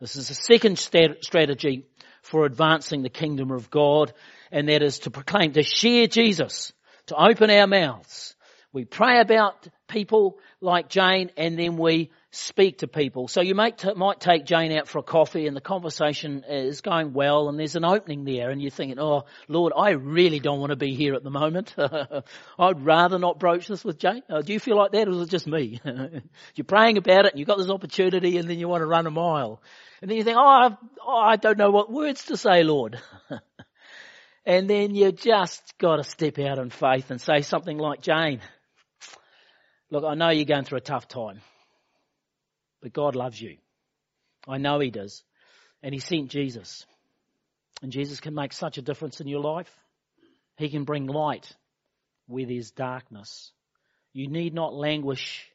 This 0.00 0.16
is 0.16 0.28
the 0.28 0.34
second 0.34 0.78
strategy 0.78 1.86
for 2.22 2.44
advancing 2.46 3.02
the 3.02 3.08
kingdom 3.08 3.50
of 3.50 3.70
God, 3.70 4.12
and 4.50 4.68
that 4.68 4.82
is 4.82 5.00
to 5.00 5.10
proclaim, 5.10 5.52
to 5.52 5.62
share 5.62 6.06
Jesus, 6.06 6.72
to 7.06 7.16
open 7.16 7.50
our 7.50 7.66
mouths. 7.66 8.34
We 8.72 8.84
pray 8.84 9.20
about 9.20 9.68
people 9.86 10.38
like 10.60 10.88
Jane, 10.88 11.30
and 11.36 11.56
then 11.58 11.76
we 11.76 12.10
speak 12.34 12.78
to 12.78 12.88
people. 12.88 13.28
So 13.28 13.40
you 13.40 13.54
might, 13.54 13.78
t- 13.78 13.94
might 13.94 14.20
take 14.20 14.44
Jane 14.44 14.76
out 14.76 14.88
for 14.88 14.98
a 14.98 15.02
coffee 15.02 15.46
and 15.46 15.56
the 15.56 15.60
conversation 15.60 16.44
is 16.48 16.80
going 16.80 17.12
well 17.12 17.48
and 17.48 17.58
there's 17.58 17.76
an 17.76 17.84
opening 17.84 18.24
there 18.24 18.50
and 18.50 18.60
you're 18.60 18.70
thinking, 18.70 18.98
oh 18.98 19.24
Lord, 19.48 19.72
I 19.76 19.90
really 19.90 20.40
don't 20.40 20.58
want 20.58 20.70
to 20.70 20.76
be 20.76 20.94
here 20.94 21.14
at 21.14 21.22
the 21.22 21.30
moment. 21.30 21.74
I'd 22.58 22.84
rather 22.84 23.18
not 23.18 23.38
broach 23.38 23.68
this 23.68 23.84
with 23.84 23.98
Jane. 23.98 24.22
Uh, 24.28 24.42
do 24.42 24.52
you 24.52 24.58
feel 24.58 24.76
like 24.76 24.92
that 24.92 25.06
or 25.06 25.12
is 25.12 25.20
it 25.20 25.30
just 25.30 25.46
me? 25.46 25.80
you're 26.54 26.64
praying 26.64 26.98
about 26.98 27.26
it 27.26 27.32
and 27.32 27.38
you've 27.38 27.48
got 27.48 27.58
this 27.58 27.70
opportunity 27.70 28.36
and 28.38 28.50
then 28.50 28.58
you 28.58 28.68
want 28.68 28.82
to 28.82 28.86
run 28.86 29.06
a 29.06 29.10
mile. 29.10 29.62
And 30.02 30.10
then 30.10 30.18
you 30.18 30.24
think, 30.24 30.36
oh, 30.38 30.76
oh 31.06 31.16
I 31.16 31.36
don't 31.36 31.58
know 31.58 31.70
what 31.70 31.90
words 31.90 32.24
to 32.26 32.36
say, 32.36 32.64
Lord. 32.64 33.00
and 34.44 34.68
then 34.68 34.94
you 34.94 35.12
just 35.12 35.78
got 35.78 35.96
to 35.96 36.04
step 36.04 36.38
out 36.40 36.58
in 36.58 36.70
faith 36.70 37.10
and 37.10 37.20
say 37.20 37.42
something 37.42 37.78
like 37.78 38.00
Jane. 38.00 38.40
Look, 39.90 40.04
I 40.04 40.14
know 40.14 40.30
you're 40.30 40.46
going 40.46 40.64
through 40.64 40.78
a 40.78 40.82
tough 40.82 41.06
time. 41.06 41.40
But 42.84 42.92
God 42.92 43.16
loves 43.16 43.40
you. 43.40 43.56
I 44.46 44.58
know 44.58 44.78
He 44.78 44.90
does. 44.90 45.24
And 45.82 45.94
He 45.94 46.00
sent 46.00 46.28
Jesus. 46.28 46.84
And 47.82 47.90
Jesus 47.90 48.20
can 48.20 48.34
make 48.34 48.52
such 48.52 48.76
a 48.76 48.82
difference 48.82 49.22
in 49.22 49.26
your 49.26 49.40
life. 49.40 49.74
He 50.58 50.68
can 50.68 50.84
bring 50.84 51.06
light 51.06 51.50
where 52.26 52.44
there's 52.44 52.72
darkness. 52.72 53.52
You 54.12 54.28
need 54.28 54.52
not 54.52 54.74
languish 54.74 55.50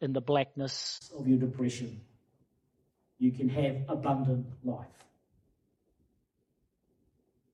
in 0.00 0.14
the 0.14 0.22
blackness 0.22 1.10
of 1.18 1.28
your 1.28 1.36
depression. 1.36 2.00
You 3.18 3.30
can 3.30 3.50
have 3.50 3.82
abundant 3.86 4.46
life. 4.64 4.86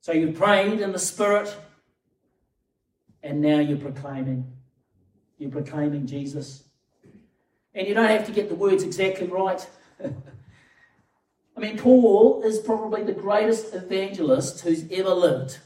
So 0.02 0.12
you 0.12 0.30
prayed 0.30 0.80
in 0.80 0.92
the 0.92 1.00
Spirit, 1.00 1.52
and 3.24 3.40
now 3.40 3.58
you're 3.58 3.76
proclaiming. 3.76 4.52
You're 5.36 5.50
proclaiming 5.50 6.06
Jesus. 6.06 6.62
And 7.74 7.88
you 7.88 7.94
don't 7.94 8.08
have 8.08 8.26
to 8.26 8.32
get 8.32 8.48
the 8.48 8.54
words 8.54 8.82
exactly 8.82 9.26
right. 9.26 9.66
I 11.56 11.60
mean, 11.60 11.78
Paul 11.78 12.42
is 12.44 12.58
probably 12.58 13.02
the 13.02 13.12
greatest 13.12 13.74
evangelist 13.74 14.60
who's 14.60 14.90
ever 14.90 15.10
lived. 15.10 15.58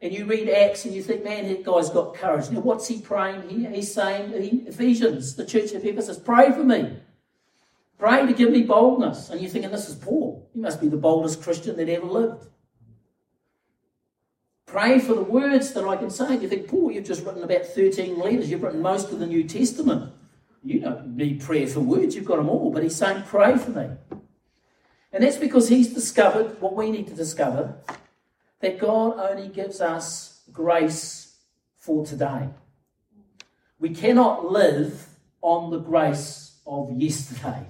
And 0.00 0.12
you 0.12 0.26
read 0.26 0.48
Acts 0.50 0.84
and 0.84 0.94
you 0.94 1.02
think, 1.02 1.24
man, 1.24 1.48
that 1.48 1.64
guy's 1.64 1.88
got 1.88 2.14
courage. 2.14 2.50
Now, 2.50 2.60
what's 2.60 2.88
he 2.88 3.00
praying 3.00 3.48
here? 3.48 3.70
He's 3.70 3.92
saying, 3.92 4.32
Ephesians, 4.66 5.34
the 5.34 5.46
church 5.46 5.72
of 5.72 5.84
Ephesus, 5.84 6.18
pray 6.18 6.52
for 6.52 6.62
me. 6.62 6.98
Pray 7.98 8.26
to 8.26 8.32
give 8.34 8.50
me 8.50 8.62
boldness. 8.62 9.30
And 9.30 9.40
you're 9.40 9.48
thinking, 9.48 9.70
this 9.70 9.88
is 9.88 9.94
Paul. 9.94 10.50
He 10.52 10.60
must 10.60 10.80
be 10.80 10.88
the 10.88 10.96
boldest 10.96 11.42
Christian 11.42 11.76
that 11.76 11.88
ever 11.88 12.06
lived. 12.06 12.46
Pray 14.66 14.98
for 14.98 15.14
the 15.14 15.22
words 15.22 15.72
that 15.72 15.84
I 15.84 15.96
can 15.96 16.10
say. 16.10 16.34
And 16.34 16.42
you 16.42 16.48
think, 16.48 16.68
Paul, 16.68 16.90
you've 16.90 17.06
just 17.06 17.24
written 17.24 17.42
about 17.42 17.64
13 17.64 18.18
letters. 18.18 18.50
You've 18.50 18.62
written 18.62 18.82
most 18.82 19.10
of 19.10 19.20
the 19.20 19.26
New 19.26 19.44
Testament. 19.44 20.12
You 20.64 20.80
don't 20.80 21.16
need 21.16 21.42
prayer 21.42 21.66
for 21.66 21.80
words, 21.80 22.16
you've 22.16 22.24
got 22.24 22.36
them 22.36 22.48
all. 22.48 22.72
But 22.72 22.82
he's 22.82 22.96
saying, 22.96 23.24
pray 23.26 23.56
for 23.58 23.70
me. 23.70 23.90
And 25.12 25.22
that's 25.22 25.36
because 25.36 25.68
he's 25.68 25.92
discovered 25.92 26.60
what 26.60 26.74
we 26.74 26.90
need 26.90 27.06
to 27.08 27.14
discover 27.14 27.76
that 28.60 28.78
God 28.78 29.18
only 29.18 29.48
gives 29.48 29.80
us 29.80 30.40
grace 30.50 31.36
for 31.76 32.04
today. 32.04 32.48
We 33.78 33.90
cannot 33.90 34.50
live 34.50 35.06
on 35.42 35.70
the 35.70 35.78
grace 35.78 36.56
of 36.66 36.90
yesterday. 36.92 37.66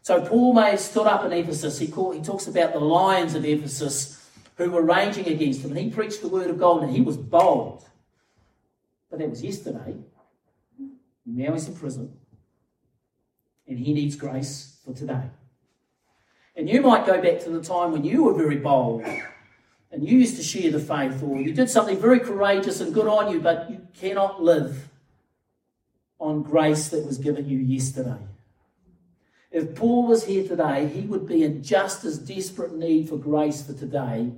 So 0.00 0.22
Paul 0.22 0.54
may 0.54 0.70
have 0.70 0.80
stood 0.80 1.06
up 1.06 1.24
in 1.24 1.32
Ephesus. 1.32 1.78
He, 1.78 1.88
called, 1.88 2.14
he 2.16 2.22
talks 2.22 2.46
about 2.46 2.72
the 2.72 2.80
lions 2.80 3.34
of 3.34 3.44
Ephesus 3.44 4.26
who 4.56 4.70
were 4.70 4.82
raging 4.82 5.28
against 5.28 5.62
him. 5.62 5.70
And 5.70 5.78
he 5.78 5.90
preached 5.90 6.22
the 6.22 6.28
word 6.28 6.48
of 6.48 6.58
God 6.58 6.82
and 6.82 6.94
he 6.94 7.02
was 7.02 7.16
bold. 7.16 7.84
But 9.10 9.18
that 9.18 9.30
was 9.30 9.42
yesterday. 9.42 9.96
Now 11.26 11.52
he's 11.52 11.68
in 11.68 11.74
prison. 11.74 12.16
And 13.66 13.78
he 13.78 13.92
needs 13.92 14.16
grace 14.16 14.78
for 14.84 14.92
today. 14.92 15.30
And 16.56 16.68
you 16.68 16.80
might 16.82 17.06
go 17.06 17.20
back 17.20 17.40
to 17.40 17.50
the 17.50 17.62
time 17.62 17.92
when 17.92 18.04
you 18.04 18.24
were 18.24 18.34
very 18.34 18.56
bold 18.56 19.02
and 19.90 20.06
you 20.06 20.18
used 20.18 20.36
to 20.36 20.42
share 20.42 20.70
the 20.72 20.80
faith, 20.80 21.22
or 21.22 21.40
you 21.40 21.52
did 21.54 21.70
something 21.70 21.98
very 21.98 22.18
courageous 22.18 22.80
and 22.80 22.92
good 22.92 23.06
on 23.06 23.32
you, 23.32 23.40
but 23.40 23.70
you 23.70 23.86
cannot 23.94 24.42
live 24.42 24.88
on 26.18 26.42
grace 26.42 26.88
that 26.88 27.06
was 27.06 27.18
given 27.18 27.48
you 27.48 27.58
yesterday. 27.58 28.18
If 29.52 29.76
Paul 29.76 30.08
was 30.08 30.24
here 30.24 30.46
today, 30.46 30.88
he 30.88 31.02
would 31.02 31.28
be 31.28 31.44
in 31.44 31.62
just 31.62 32.04
as 32.04 32.18
desperate 32.18 32.74
need 32.74 33.08
for 33.08 33.16
grace 33.16 33.62
for 33.62 33.72
today 33.72 34.32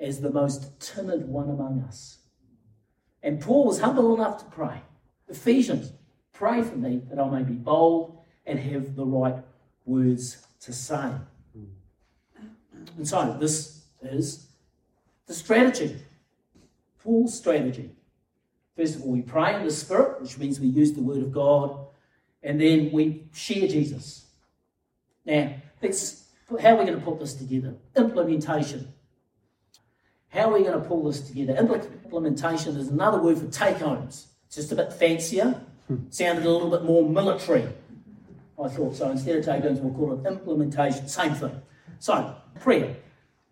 as 0.00 0.22
the 0.22 0.30
most 0.30 0.80
timid 0.80 1.28
one 1.28 1.50
among 1.50 1.84
us. 1.86 2.18
And 3.22 3.42
Paul 3.42 3.66
was 3.66 3.80
humble 3.80 4.14
enough 4.14 4.38
to 4.38 4.44
pray. 4.46 4.80
Ephesians, 5.32 5.92
pray 6.32 6.62
for 6.62 6.76
me 6.76 7.00
that 7.08 7.18
I 7.18 7.28
may 7.28 7.42
be 7.42 7.54
bold 7.54 8.18
and 8.46 8.58
have 8.58 8.94
the 8.94 9.04
right 9.04 9.36
words 9.84 10.46
to 10.60 10.72
say. 10.72 11.10
And 12.96 13.08
so, 13.08 13.36
this 13.40 13.84
is 14.02 14.46
the 15.26 15.34
strategy. 15.34 15.96
Paul's 17.02 17.36
strategy. 17.36 17.90
First 18.76 18.96
of 18.96 19.02
all, 19.02 19.12
we 19.12 19.22
pray 19.22 19.54
in 19.56 19.64
the 19.64 19.70
Spirit, 19.70 20.20
which 20.20 20.38
means 20.38 20.60
we 20.60 20.68
use 20.68 20.92
the 20.92 21.02
Word 21.02 21.18
of 21.18 21.32
God, 21.32 21.86
and 22.42 22.60
then 22.60 22.90
we 22.92 23.24
share 23.32 23.66
Jesus. 23.68 24.26
Now, 25.24 25.54
let's, 25.82 26.28
how 26.60 26.74
are 26.74 26.78
we 26.78 26.84
going 26.84 26.98
to 26.98 27.04
put 27.04 27.20
this 27.20 27.34
together? 27.34 27.74
Implementation. 27.96 28.92
How 30.28 30.50
are 30.50 30.54
we 30.54 30.64
going 30.64 30.80
to 30.80 30.88
pull 30.88 31.04
this 31.04 31.20
together? 31.20 31.54
Implementation 31.56 32.76
is 32.76 32.88
another 32.88 33.20
word 33.20 33.38
for 33.38 33.46
take 33.46 33.76
homes. 33.76 34.28
It's 34.52 34.58
just 34.58 34.72
a 34.72 34.76
bit 34.76 34.92
fancier, 34.92 35.58
hmm. 35.88 35.96
sounded 36.10 36.44
a 36.44 36.50
little 36.50 36.68
bit 36.68 36.84
more 36.84 37.08
military. 37.08 37.66
I 38.62 38.68
thought 38.68 38.94
so. 38.94 39.10
Instead 39.10 39.36
of 39.36 39.46
take 39.46 39.62
homes, 39.62 39.80
we'll 39.80 39.94
call 39.94 40.12
it 40.12 40.28
implementation. 40.30 41.08
Same 41.08 41.32
thing. 41.32 41.62
So, 42.00 42.36
prayer. 42.60 42.96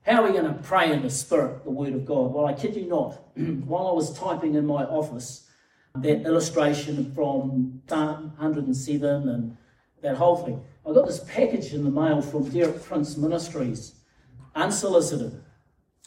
How 0.02 0.22
are 0.22 0.26
we 0.26 0.38
going 0.38 0.52
to 0.52 0.62
pray 0.62 0.92
in 0.92 1.00
the 1.00 1.08
Spirit, 1.08 1.64
the 1.64 1.70
Word 1.70 1.94
of 1.94 2.04
God? 2.04 2.34
Well, 2.34 2.44
I 2.44 2.52
kid 2.52 2.76
you 2.76 2.84
not. 2.84 3.12
While 3.64 3.86
I 3.86 3.92
was 3.92 4.12
typing 4.12 4.56
in 4.56 4.66
my 4.66 4.84
office, 4.84 5.48
that 5.94 6.26
illustration 6.26 7.14
from 7.14 7.80
Psalm 7.88 8.34
107 8.36 9.26
and 9.26 9.56
that 10.02 10.16
whole 10.16 10.36
thing, 10.36 10.62
I 10.86 10.92
got 10.92 11.06
this 11.06 11.24
package 11.24 11.72
in 11.72 11.82
the 11.82 11.90
mail 11.90 12.20
from 12.20 12.50
Derek 12.50 12.82
Prince 12.82 13.16
Ministries, 13.16 13.94
unsolicited. 14.54 15.42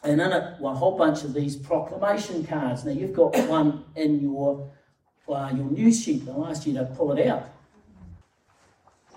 And 0.03 0.21
in 0.21 0.31
it 0.31 0.61
were 0.61 0.73
a 0.73 0.75
whole 0.75 0.99
bunch 0.99 1.23
of 1.23 1.33
these 1.33 1.55
proclamation 1.55 2.45
cards. 2.45 2.85
Now, 2.85 2.91
you've 2.91 3.13
got 3.13 3.35
one 3.47 3.85
in 3.95 4.19
your, 4.19 4.71
uh, 5.27 5.51
your 5.55 5.69
news 5.69 6.01
sheet. 6.01 6.21
and 6.21 6.31
I'll 6.31 6.47
ask 6.47 6.65
you 6.65 6.73
to 6.73 6.85
pull 6.85 7.11
it 7.13 7.27
out. 7.27 7.49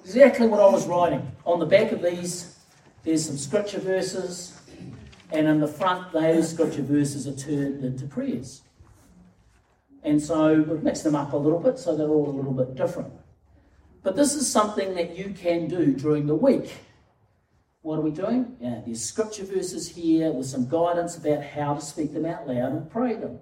Exactly 0.05 0.47
what 0.47 0.61
I 0.61 0.69
was 0.69 0.87
writing. 0.87 1.31
On 1.45 1.59
the 1.59 1.67
back 1.67 1.91
of 1.93 2.03
these, 2.03 2.57
there's 3.03 3.27
some 3.27 3.37
scripture 3.37 3.81
verses, 3.81 4.59
and 5.33 5.49
in 5.49 5.61
the 5.61 5.69
front, 5.69 6.13
those 6.13 6.51
scripture 6.51 6.83
verses 6.83 7.27
are 7.27 7.35
turned 7.35 7.85
into 7.85 8.07
prayers. 8.07 8.63
And 10.05 10.23
so 10.23 10.63
we've 10.63 10.83
mixed 10.85 11.03
them 11.03 11.17
up 11.17 11.33
a 11.33 11.37
little 11.37 11.59
bit 11.59 11.79
so 11.79 11.97
they're 11.97 12.09
all 12.09 12.29
a 12.29 12.37
little 12.37 12.53
bit 12.53 12.77
different. 12.77 13.13
But 14.05 14.15
this 14.15 14.35
is 14.35 14.49
something 14.49 14.95
that 14.95 15.17
you 15.17 15.31
can 15.31 15.67
do 15.67 15.93
during 15.93 16.29
the 16.29 16.35
week. 16.37 16.73
What 17.83 17.99
are 17.99 18.03
we 18.03 18.13
doing? 18.13 18.57
Yeah, 18.61 18.81
there's 18.87 19.03
scripture 19.03 19.45
verses 19.45 19.89
here 19.89 20.31
with 20.31 20.47
some 20.47 20.69
guidance 20.69 21.17
about 21.17 21.43
how 21.43 21.75
to 21.75 21.81
speak 21.81 22.13
them 22.13 22.25
out 22.25 22.47
loud 22.47 22.73
and 22.73 22.89
pray 22.89 23.15
them. 23.15 23.41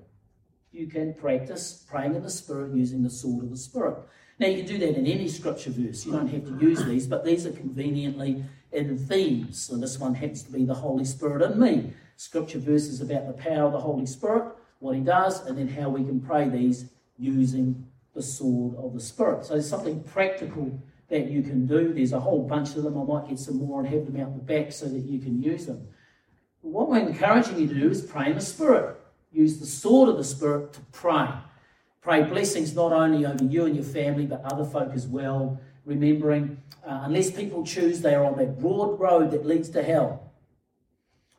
You 0.75 0.89
can 0.89 1.15
practice 1.15 1.85
praying 1.89 2.17
in 2.17 2.25
the 2.25 2.31
Spirit 2.31 2.75
using 2.75 3.05
the 3.05 3.11
sword 3.11 3.45
of 3.45 3.51
the 3.51 3.57
Spirit. 3.57 3.97
Now, 4.41 4.49
you 4.49 4.65
can 4.65 4.67
do 4.67 4.79
that 4.79 4.99
in 4.99 5.07
any 5.07 5.29
scripture 5.29 5.71
verse. 5.71 6.05
You 6.05 6.11
don't 6.11 6.27
have 6.27 6.47
to 6.47 6.59
use 6.59 6.85
these, 6.85 7.07
but 7.07 7.25
these 7.25 7.47
are 7.47 7.53
conveniently 7.53 8.45
in 8.73 8.99
themes. 8.99 9.63
So 9.63 9.77
this 9.77 10.01
one 10.01 10.15
happens 10.15 10.43
to 10.43 10.51
be 10.51 10.65
the 10.65 10.75
Holy 10.75 11.05
Spirit 11.05 11.49
in 11.49 11.61
me. 11.61 11.93
Scripture 12.17 12.59
verses 12.59 13.01
about 13.01 13.29
the 13.29 13.35
power 13.35 13.67
of 13.67 13.73
the 13.73 13.79
Holy 13.79 14.05
Spirit, 14.05 14.53
what 14.81 14.97
he 14.97 15.01
does, 15.01 15.47
and 15.47 15.57
then 15.57 15.69
how 15.69 15.89
we 15.91 16.03
can 16.03 16.21
pray 16.21 16.49
these 16.49 16.87
using 17.19 17.87
the 18.13 18.23
sword 18.23 18.75
of 18.77 18.95
the 18.95 19.01
Spirit. 19.01 19.45
So 19.45 19.53
there's 19.53 19.71
something 19.71 20.03
practical 20.03 20.77
that 21.09 21.31
you 21.31 21.43
can 21.43 21.69
do. 21.69 21.93
There's 21.93 22.13
a 22.13 22.19
whole 22.19 22.43
bunch 22.43 22.75
of 22.75 22.83
them. 22.83 22.99
I 22.99 23.05
might 23.05 23.29
get 23.29 23.39
some 23.39 23.59
more 23.59 23.79
and 23.79 23.89
have 23.95 24.07
them 24.07 24.21
out 24.21 24.35
the 24.35 24.43
back 24.43 24.73
so 24.73 24.87
that 24.87 25.05
you 25.05 25.21
can 25.21 25.41
use 25.41 25.67
them. 25.67 25.87
What 26.63 26.91
we're 26.91 26.99
encouraging 26.99 27.61
you 27.61 27.69
to 27.69 27.75
do 27.75 27.91
is 27.91 28.03
pray 28.03 28.31
in 28.31 28.35
the 28.35 28.41
Spirit. 28.41 28.97
Use 29.35 29.59
the 29.59 29.67
sword 29.67 30.09
of 30.09 30.17
the 30.17 30.25
Spirit 30.25 30.73
to 30.75 30.81
pray. 30.93 31.29
Pray 32.01 32.23
blessings 32.23 32.75
not 32.75 32.93
only 32.93 33.27
over 33.27 33.45
you 33.45 33.67
and 33.67 33.75
your 33.75 33.85
family, 33.85 34.27
but 34.27 34.45
other 34.45 34.65
folk 34.65 34.93
as 34.95 35.09
well. 35.09 35.61
Remembering, 35.85 36.63
uh, 36.87 37.01
unless 37.03 37.33
people 37.33 37.67
choose, 37.67 38.01
they 38.01 38.15
are 38.15 38.25
on 38.25 38.39
that 38.39 38.61
broad 38.61 39.01
road 39.01 39.33
that 39.33 39.45
leads 39.45 39.69
to 39.71 39.83
hell. 39.83 40.31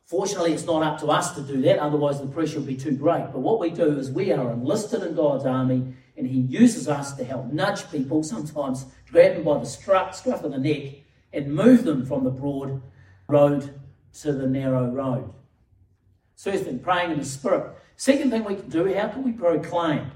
Fortunately, 0.04 0.52
it's 0.52 0.66
not 0.66 0.82
up 0.82 1.00
to 1.00 1.06
us 1.06 1.34
to 1.36 1.40
do 1.40 1.62
that, 1.62 1.78
otherwise, 1.78 2.20
the 2.20 2.26
pressure 2.26 2.58
would 2.58 2.66
be 2.66 2.76
too 2.76 2.92
great. 2.92 3.32
But 3.32 3.40
what 3.40 3.58
we 3.58 3.70
do 3.70 3.98
is 3.98 4.10
we 4.10 4.30
are 4.30 4.52
enlisted 4.52 5.02
in 5.02 5.16
God's 5.16 5.46
army, 5.46 5.94
and 6.18 6.26
He 6.26 6.40
uses 6.40 6.88
us 6.88 7.14
to 7.14 7.24
help 7.24 7.46
nudge 7.46 7.90
people, 7.90 8.22
sometimes 8.22 8.86
grab 9.10 9.34
them 9.34 9.44
by 9.44 9.58
the 9.58 9.66
scruff, 9.66 10.14
scruff 10.14 10.44
of 10.44 10.52
the 10.52 10.58
neck, 10.58 10.96
and 11.32 11.54
move 11.54 11.84
them 11.84 12.04
from 12.04 12.24
the 12.24 12.30
broad 12.30 12.82
road 13.26 13.74
to 14.20 14.32
the 14.32 14.46
narrow 14.46 14.90
road. 14.90 15.32
First 16.36 16.64
thing, 16.64 16.78
praying 16.78 17.12
in 17.12 17.18
the 17.18 17.24
Spirit. 17.24 17.72
Second 17.96 18.30
thing 18.30 18.44
we 18.44 18.56
can 18.56 18.68
do, 18.68 18.92
how 18.94 19.08
can 19.08 19.22
we 19.22 19.32
proclaim? 19.32 20.10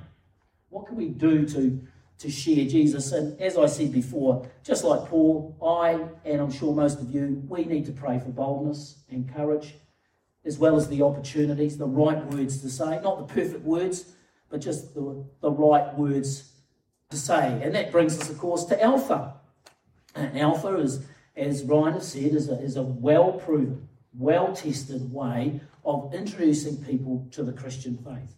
What 0.69 0.87
can 0.87 0.97
we 0.97 1.09
do 1.09 1.47
to, 1.49 1.81
to 2.19 2.31
share 2.31 2.67
Jesus? 2.67 3.13
And 3.13 3.41
as 3.41 3.57
I 3.57 3.67
said 3.67 3.93
before, 3.93 4.47
just 4.63 4.85
like 4.85 5.09
Paul, 5.09 5.57
I, 5.63 5.99
and 6.25 6.41
I'm 6.41 6.53
sure 6.53 6.75
most 6.75 7.01
of 7.01 7.11
you, 7.11 7.43
we 7.49 7.65
need 7.65 7.87
to 7.87 7.93
pray 7.93 8.19
for 8.19 8.29
boldness 8.29 8.99
and 9.11 9.33
courage, 9.35 9.75
as 10.45 10.59
well 10.59 10.77
as 10.77 10.89
the 10.89 11.03
opportunities, 11.03 11.79
the 11.79 11.87
right 11.87 12.25
words 12.27 12.61
to 12.61 12.69
say. 12.69 13.01
Not 13.03 13.27
the 13.27 13.35
perfect 13.35 13.65
words, 13.65 14.13
but 14.51 14.61
just 14.61 14.95
the, 14.95 15.25
the 15.41 15.51
right 15.51 15.95
words 15.97 16.53
to 17.09 17.17
say. 17.17 17.61
And 17.63 17.75
that 17.75 17.91
brings 17.91 18.21
us, 18.21 18.29
of 18.29 18.39
course, 18.39 18.65
to 18.67 18.83
Alpha. 18.83 19.35
And 20.15 20.39
Alpha 20.39 20.77
is, 20.77 21.07
as 21.37 21.63
Ryan 21.65 21.95
has 21.95 22.13
said, 22.13 22.35
is 22.35 22.49
a, 22.49 22.61
is 22.61 22.77
a 22.77 22.83
well 22.83 23.33
proven, 23.33 23.89
well 24.19 24.55
tested 24.55 25.13
way 25.13 25.61
of 25.85 26.13
introducing 26.15 26.83
people 26.85 27.27
to 27.33 27.43
the 27.43 27.53
Christian 27.53 27.97
faith. 27.99 28.35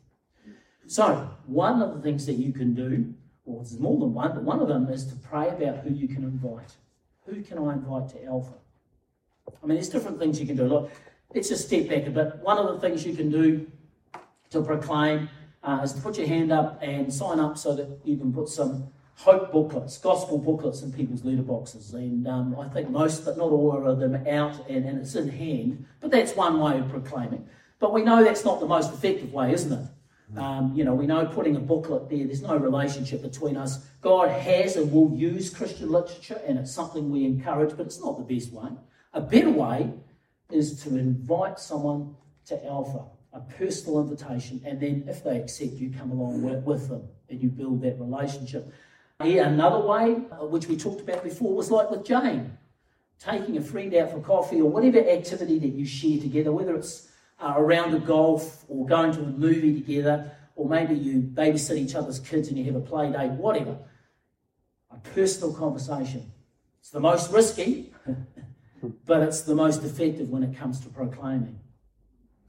So, 0.86 1.30
one 1.46 1.80
of 1.80 1.94
the 1.94 2.02
things 2.02 2.26
that 2.26 2.34
you 2.34 2.52
can 2.52 2.74
do, 2.74 3.14
or 3.46 3.62
there's 3.62 3.78
more 3.78 3.98
than 3.98 4.12
one, 4.12 4.32
but 4.34 4.42
one 4.42 4.60
of 4.60 4.68
them 4.68 4.88
is 4.90 5.06
to 5.06 5.16
pray 5.16 5.48
about 5.48 5.78
who 5.78 5.94
you 5.94 6.08
can 6.08 6.24
invite. 6.24 6.76
Who 7.26 7.42
can 7.42 7.58
I 7.58 7.74
invite 7.74 8.08
to 8.10 8.24
Alpha? 8.24 8.54
I 9.62 9.66
mean, 9.66 9.76
there's 9.76 9.88
different 9.88 10.18
things 10.18 10.40
you 10.40 10.46
can 10.46 10.56
do. 10.56 10.64
Look, 10.64 10.90
let's 11.34 11.48
just 11.48 11.66
step 11.66 11.88
back 11.88 12.06
a 12.06 12.10
bit. 12.10 12.36
One 12.36 12.58
of 12.58 12.74
the 12.74 12.80
things 12.80 13.06
you 13.06 13.14
can 13.14 13.30
do 13.30 13.66
to 14.50 14.62
proclaim 14.62 15.28
uh, 15.62 15.80
is 15.82 15.92
to 15.92 16.00
put 16.00 16.18
your 16.18 16.26
hand 16.26 16.52
up 16.52 16.78
and 16.82 17.12
sign 17.12 17.40
up 17.40 17.56
so 17.56 17.74
that 17.74 17.88
you 18.04 18.16
can 18.16 18.32
put 18.32 18.48
some 18.48 18.88
hope 19.22 19.52
booklets, 19.52 19.98
gospel 19.98 20.36
booklets 20.36 20.82
in 20.82 20.92
people's 20.92 21.22
letterboxes. 21.22 21.94
And 21.94 22.26
um, 22.26 22.58
I 22.58 22.68
think 22.68 22.90
most, 22.90 23.24
but 23.24 23.36
not 23.36 23.50
all 23.50 23.86
of 23.86 24.00
them 24.00 24.26
out 24.26 24.68
and, 24.68 24.84
and 24.84 24.98
it's 24.98 25.14
in 25.14 25.28
hand. 25.28 25.86
But 26.00 26.10
that's 26.10 26.34
one 26.34 26.58
way 26.58 26.78
of 26.78 26.88
proclaiming. 26.88 27.48
But 27.78 27.92
we 27.92 28.02
know 28.02 28.22
that's 28.24 28.44
not 28.44 28.60
the 28.60 28.66
most 28.66 28.92
effective 28.92 29.32
way, 29.32 29.52
isn't 29.52 29.72
it? 29.72 29.86
Um, 30.36 30.72
you 30.74 30.84
know, 30.84 30.94
we 30.94 31.06
know 31.06 31.26
putting 31.26 31.56
a 31.56 31.60
booklet 31.60 32.08
there, 32.08 32.24
there's 32.24 32.42
no 32.42 32.56
relationship 32.56 33.20
between 33.20 33.56
us. 33.56 33.84
God 34.00 34.30
has 34.30 34.76
and 34.76 34.90
will 34.90 35.12
use 35.14 35.50
Christian 35.50 35.90
literature, 35.90 36.40
and 36.46 36.58
it's 36.58 36.72
something 36.72 37.10
we 37.10 37.26
encourage, 37.26 37.76
but 37.76 37.84
it's 37.84 38.00
not 38.00 38.16
the 38.16 38.34
best 38.34 38.50
way. 38.50 38.70
A 39.12 39.20
better 39.20 39.50
way 39.50 39.92
is 40.50 40.82
to 40.84 40.96
invite 40.96 41.58
someone 41.58 42.16
to 42.46 42.66
Alpha, 42.66 43.04
a 43.34 43.40
personal 43.40 44.00
invitation, 44.00 44.62
and 44.64 44.80
then 44.80 45.04
if 45.06 45.22
they 45.22 45.38
accept, 45.38 45.72
you 45.72 45.92
come 45.96 46.10
along 46.10 46.42
with, 46.42 46.64
with 46.64 46.88
them 46.88 47.06
and 47.28 47.42
you 47.42 47.50
build 47.50 47.82
that 47.82 47.98
relationship. 47.98 48.72
Yeah, 49.24 49.48
another 49.48 49.86
way, 49.86 50.16
uh, 50.32 50.46
which 50.46 50.66
we 50.66 50.76
talked 50.76 51.00
about 51.00 51.22
before, 51.22 51.54
was 51.54 51.70
like 51.70 51.90
with 51.90 52.04
Jane, 52.04 52.58
taking 53.18 53.56
a 53.56 53.60
friend 53.60 53.94
out 53.94 54.10
for 54.10 54.20
coffee 54.20 54.60
or 54.60 54.70
whatever 54.70 54.98
activity 54.98 55.58
that 55.60 55.68
you 55.68 55.84
share 55.84 56.18
together, 56.18 56.52
whether 56.52 56.74
it's 56.74 57.08
uh, 57.40 57.54
around 57.56 57.94
a 57.94 57.98
golf 57.98 58.64
or 58.68 58.86
going 58.86 59.12
to 59.12 59.20
a 59.20 59.26
movie 59.26 59.74
together, 59.80 60.32
or 60.56 60.68
maybe 60.68 60.94
you 60.94 61.20
babysit 61.20 61.76
each 61.76 61.94
other's 61.94 62.18
kids 62.20 62.48
and 62.48 62.58
you 62.58 62.64
have 62.64 62.76
a 62.76 62.80
play 62.80 63.10
date, 63.10 63.30
whatever. 63.32 63.76
A 64.90 64.98
personal 65.14 65.54
conversation. 65.54 66.30
It's 66.80 66.90
the 66.90 67.00
most 67.00 67.32
risky, 67.32 67.94
but 69.06 69.22
it's 69.22 69.42
the 69.42 69.54
most 69.54 69.84
effective 69.84 70.28
when 70.28 70.42
it 70.42 70.56
comes 70.56 70.80
to 70.80 70.88
proclaiming. 70.88 71.58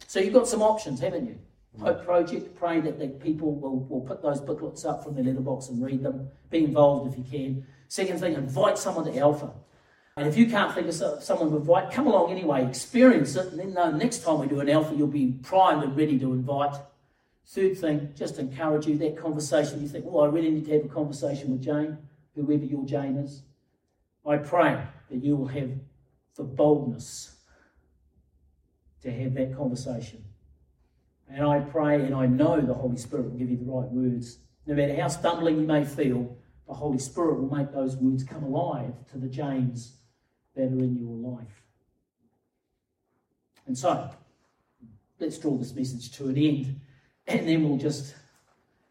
So 0.08 0.20
you've 0.20 0.34
got 0.34 0.48
some 0.48 0.62
options, 0.62 1.00
haven't 1.00 1.28
you? 1.28 1.40
Hope 1.80 2.06
Project, 2.06 2.56
pray 2.56 2.80
that, 2.82 3.00
the 3.00 3.08
people 3.08 3.56
will, 3.56 3.80
will 3.86 4.02
put 4.02 4.22
those 4.22 4.40
booklets 4.40 4.86
up 4.86 5.04
from 5.04 5.16
their 5.16 5.24
letterbox 5.24 5.70
and 5.70 5.84
read 5.84 6.04
them. 6.04 6.30
Be 6.50 6.66
involved 6.66 7.12
if 7.12 7.18
you 7.18 7.24
can. 7.24 7.66
Second 7.88 8.20
thing, 8.20 8.34
invite 8.34 8.78
someone 8.78 9.06
to 9.06 9.18
Alpha. 9.18 9.52
And 10.16 10.28
if 10.28 10.38
you 10.38 10.46
can't 10.46 10.74
think 10.74 10.88
of 10.88 11.24
someone 11.24 11.50
to 11.50 11.58
invite, 11.58 11.92
come 11.92 12.06
along 12.06 12.32
anyway, 12.32 12.68
experience 12.68 13.36
it, 13.36 13.48
and 13.52 13.60
then 13.60 13.74
the 13.74 13.90
next 13.98 14.24
time 14.24 14.40
we 14.40 14.48
do 14.48 14.60
an 14.60 14.70
Alpha, 14.70 14.96
you'll 14.96 15.08
be 15.08 15.40
primed 15.42 15.84
and 15.84 15.98
ready 15.98 16.20
to 16.20 16.34
invite. 16.34 16.76
Third 17.48 17.78
thing, 17.78 18.14
just 18.16 18.38
encourage 18.38 18.86
you 18.86 18.98
that 19.00 19.18
conversation. 19.18 19.82
You 19.82 19.88
think, 19.88 20.06
well, 20.06 20.24
I 20.24 20.28
really 20.28 20.52
need 20.52 20.66
to 20.66 20.74
have 20.74 20.86
a 20.86 20.90
conversation 20.90 21.52
with 21.52 21.64
Jane, 21.64 21.98
whoever 22.36 22.64
your 22.64 22.86
Jane 22.86 23.18
is. 23.18 23.42
I 24.26 24.38
pray 24.38 24.80
that 25.10 25.24
you 25.24 25.36
will 25.36 25.48
have 25.48 25.72
the 26.36 26.44
boldness 26.44 27.36
to 29.02 29.12
have 29.12 29.34
that 29.34 29.58
conversation. 29.58 30.24
And 31.34 31.44
I 31.48 31.62
pray 31.62 31.96
and 31.96 32.14
I 32.14 32.28
know 32.28 32.62
the 32.62 32.76
Holy 32.76 32.96
Spirit 32.96 33.24
will 33.24 33.38
give 33.40 33.50
you 33.50 33.58
the 33.58 33.66
right 33.66 33.90
words. 33.90 34.38
No 34.68 34.76
matter 34.76 34.96
how 34.96 35.08
stumbling 35.08 35.60
you 35.60 35.66
may 35.66 35.84
feel, 35.84 36.38
the 36.68 36.76
Holy 36.76 37.00
Spirit 37.00 37.40
will 37.40 37.58
make 37.58 37.74
those 37.74 37.96
words 37.96 38.24
come 38.24 38.44
alive 38.44 38.94
to 39.12 39.18
the 39.18 39.28
Janes 39.28 39.94
that 40.56 40.66
are 40.66 40.84
in 40.84 40.96
your 40.96 41.32
life. 41.32 41.64
And 43.66 43.76
so, 43.76 44.12
let's 45.20 45.40
draw 45.40 45.58
this 45.58 45.74
message 45.74 46.12
to 46.18 46.28
an 46.28 46.38
end, 46.38 46.80
and 47.26 47.48
then 47.48 47.68
we'll 47.68 47.80
just 47.80 48.14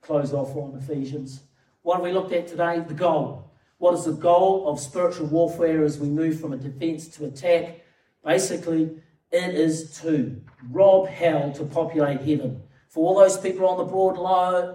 close 0.00 0.32
off 0.32 0.56
on 0.56 0.76
Ephesians. 0.76 1.42
What 1.82 1.96
have 1.96 2.04
we 2.04 2.10
looked 2.10 2.32
at 2.32 2.48
today? 2.48 2.80
The 2.80 2.94
goal. 2.94 3.52
What 3.78 3.94
is 3.94 4.04
the 4.04 4.12
goal 4.12 4.68
of 4.68 4.80
spiritual 4.80 5.26
warfare 5.26 5.84
as 5.84 5.98
we 5.98 6.08
move 6.08 6.40
from 6.40 6.52
a 6.52 6.56
defense 6.56 7.06
to 7.16 7.26
attack? 7.26 7.84
Basically, 8.24 9.00
it 9.32 9.54
is 9.54 9.98
to 10.02 10.40
rob 10.70 11.08
hell 11.08 11.52
to 11.52 11.64
populate 11.64 12.20
heaven. 12.20 12.62
For 12.88 13.08
all 13.08 13.18
those 13.18 13.38
people 13.38 13.66
on 13.66 13.78
the 13.78 13.84
broad 13.84 14.18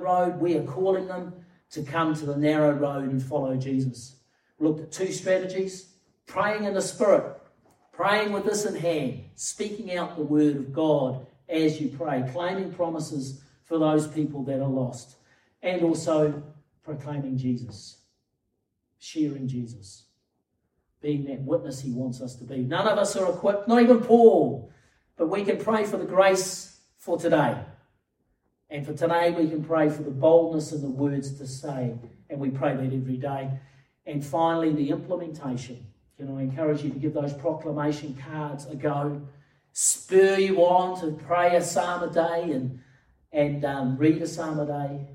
road, 0.01 0.39
we 0.39 0.57
are 0.57 0.63
calling 0.63 1.07
them 1.07 1.33
to 1.69 1.83
come 1.83 2.15
to 2.15 2.25
the 2.25 2.35
narrow 2.35 2.71
road 2.71 3.09
and 3.11 3.21
follow 3.21 3.55
Jesus. 3.55 4.15
Looked 4.59 4.79
at 4.79 4.91
two 4.91 5.11
strategies. 5.11 5.93
Praying 6.25 6.65
in 6.65 6.73
the 6.73 6.81
Spirit, 6.81 7.37
praying 7.93 8.33
with 8.33 8.43
this 8.43 8.65
in 8.65 8.75
hand, 8.75 9.23
speaking 9.35 9.95
out 9.95 10.17
the 10.17 10.23
word 10.23 10.57
of 10.57 10.73
God 10.73 11.25
as 11.47 11.79
you 11.79 11.87
pray, 11.87 12.25
claiming 12.33 12.73
promises 12.73 13.41
for 13.63 13.77
those 13.79 14.07
people 14.07 14.43
that 14.43 14.59
are 14.59 14.67
lost, 14.67 15.15
and 15.61 15.81
also 15.83 16.43
proclaiming 16.83 17.37
Jesus, 17.37 17.99
sharing 18.99 19.47
Jesus, 19.47 20.06
being 21.01 21.25
that 21.25 21.41
witness 21.41 21.81
He 21.81 21.91
wants 21.91 22.21
us 22.21 22.35
to 22.35 22.43
be. 22.43 22.57
None 22.57 22.87
of 22.87 22.97
us 22.97 23.15
are 23.15 23.31
equipped, 23.31 23.67
not 23.67 23.81
even 23.81 24.01
Paul, 24.01 24.71
but 25.17 25.27
we 25.27 25.43
can 25.43 25.57
pray 25.57 25.85
for 25.85 25.97
the 25.97 26.05
grace 26.05 26.79
for 26.97 27.17
today. 27.17 27.57
And 28.69 28.85
for 28.85 28.93
today, 28.93 29.31
we 29.31 29.49
can 29.49 29.63
pray 29.63 29.89
for 29.89 30.03
the 30.03 30.11
boldness 30.11 30.71
and 30.71 30.83
the 30.83 30.89
words 30.89 31.37
to 31.37 31.47
say, 31.47 31.93
and 32.29 32.39
we 32.39 32.49
pray 32.49 32.75
that 32.75 32.93
every 32.93 33.17
day. 33.17 33.49
And 34.05 34.25
finally, 34.25 34.73
the 34.73 34.89
implementation. 34.89 35.85
Can 36.17 36.35
I 36.35 36.41
encourage 36.41 36.83
you 36.83 36.89
to 36.89 36.99
give 36.99 37.13
those 37.13 37.33
proclamation 37.33 38.17
cards 38.29 38.65
a 38.65 38.75
go? 38.75 39.21
Spur 39.71 40.37
you 40.37 40.57
on 40.65 40.99
to 41.01 41.11
pray 41.23 41.55
a 41.55 41.61
psalm 41.61 42.03
a 42.03 42.11
day 42.11 42.51
and, 42.51 42.79
and 43.31 43.63
um, 43.63 43.97
read 43.97 44.21
a 44.21 44.27
psalm 44.27 44.59
a 44.59 44.65
day. 44.65 45.07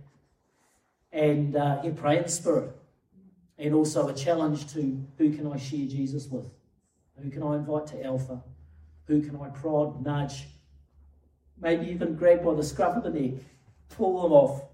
And 1.12 1.56
uh, 1.56 1.80
yeah, 1.82 1.90
pray 1.94 2.18
in 2.18 2.22
the 2.22 2.28
Spirit. 2.28 2.70
And 3.62 3.74
also 3.74 4.08
a 4.08 4.12
challenge 4.12 4.72
to 4.72 5.00
who 5.18 5.30
can 5.36 5.46
I 5.46 5.56
share 5.56 5.86
Jesus 5.86 6.26
with? 6.26 6.46
Who 7.22 7.30
can 7.30 7.44
I 7.44 7.54
invite 7.54 7.86
to 7.88 8.04
Alpha? 8.04 8.42
Who 9.06 9.22
can 9.22 9.36
I 9.40 9.50
prod, 9.50 10.04
nudge, 10.04 10.48
maybe 11.60 11.86
even 11.86 12.16
grab 12.16 12.44
by 12.44 12.54
the 12.54 12.64
scruff 12.64 12.96
of 12.96 13.04
the 13.04 13.10
neck, 13.10 13.40
pull 13.90 14.22
them 14.22 14.32
off 14.32 14.64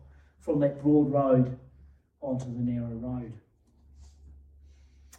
from 0.41 0.61
that 0.61 0.81
broad 0.83 1.13
road 1.13 1.59
onto 2.23 2.47
the 2.47 2.61
narrow 2.61 2.89
road. 2.95 3.35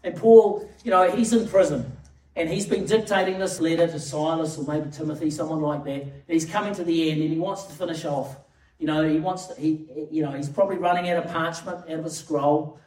And 0.03 0.15
Paul, 0.15 0.67
you 0.83 0.89
know, 0.89 1.11
he's 1.11 1.31
in 1.31 1.47
prison 1.47 1.95
and 2.35 2.49
he's 2.49 2.65
been 2.65 2.87
dictating 2.87 3.37
this 3.37 3.59
letter 3.59 3.85
to 3.85 3.99
Silas 3.99 4.57
or 4.57 4.65
maybe 4.65 4.89
Timothy, 4.89 5.29
someone 5.29 5.61
like 5.61 5.83
that. 5.83 6.01
And 6.01 6.23
he's 6.27 6.45
coming 6.45 6.73
to 6.73 6.83
the 6.83 7.11
end 7.11 7.21
and 7.21 7.31
he 7.31 7.37
wants 7.37 7.65
to 7.65 7.73
finish 7.73 8.03
off. 8.03 8.35
You 8.79 8.87
know, 8.87 9.07
he 9.07 9.19
wants 9.19 9.47
to, 9.47 9.59
he, 9.59 9.85
you 10.09 10.23
know, 10.23 10.31
he's 10.31 10.49
probably 10.49 10.77
running 10.77 11.09
out 11.09 11.23
of 11.23 11.31
parchment, 11.31 11.79
out 11.79 11.99
of 11.99 12.05
a 12.05 12.09
scroll. 12.09 12.79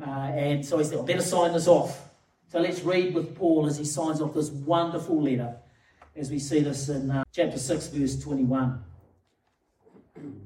Uh, 0.00 0.04
and 0.04 0.64
so 0.64 0.78
he 0.78 0.84
said, 0.84 0.98
I 0.98 1.02
better 1.02 1.20
sign 1.20 1.52
this 1.52 1.66
off. 1.66 2.08
So 2.48 2.58
let's 2.58 2.80
read 2.82 3.12
with 3.12 3.36
Paul 3.36 3.66
as 3.66 3.76
he 3.76 3.84
signs 3.84 4.22
off 4.22 4.32
this 4.32 4.48
wonderful 4.48 5.20
letter 5.20 5.56
as 6.16 6.30
we 6.30 6.38
see 6.38 6.60
this 6.60 6.88
in 6.88 7.10
uh, 7.10 7.24
chapter 7.32 7.58
6, 7.58 7.88
verse 7.88 8.18
21. 8.18 8.82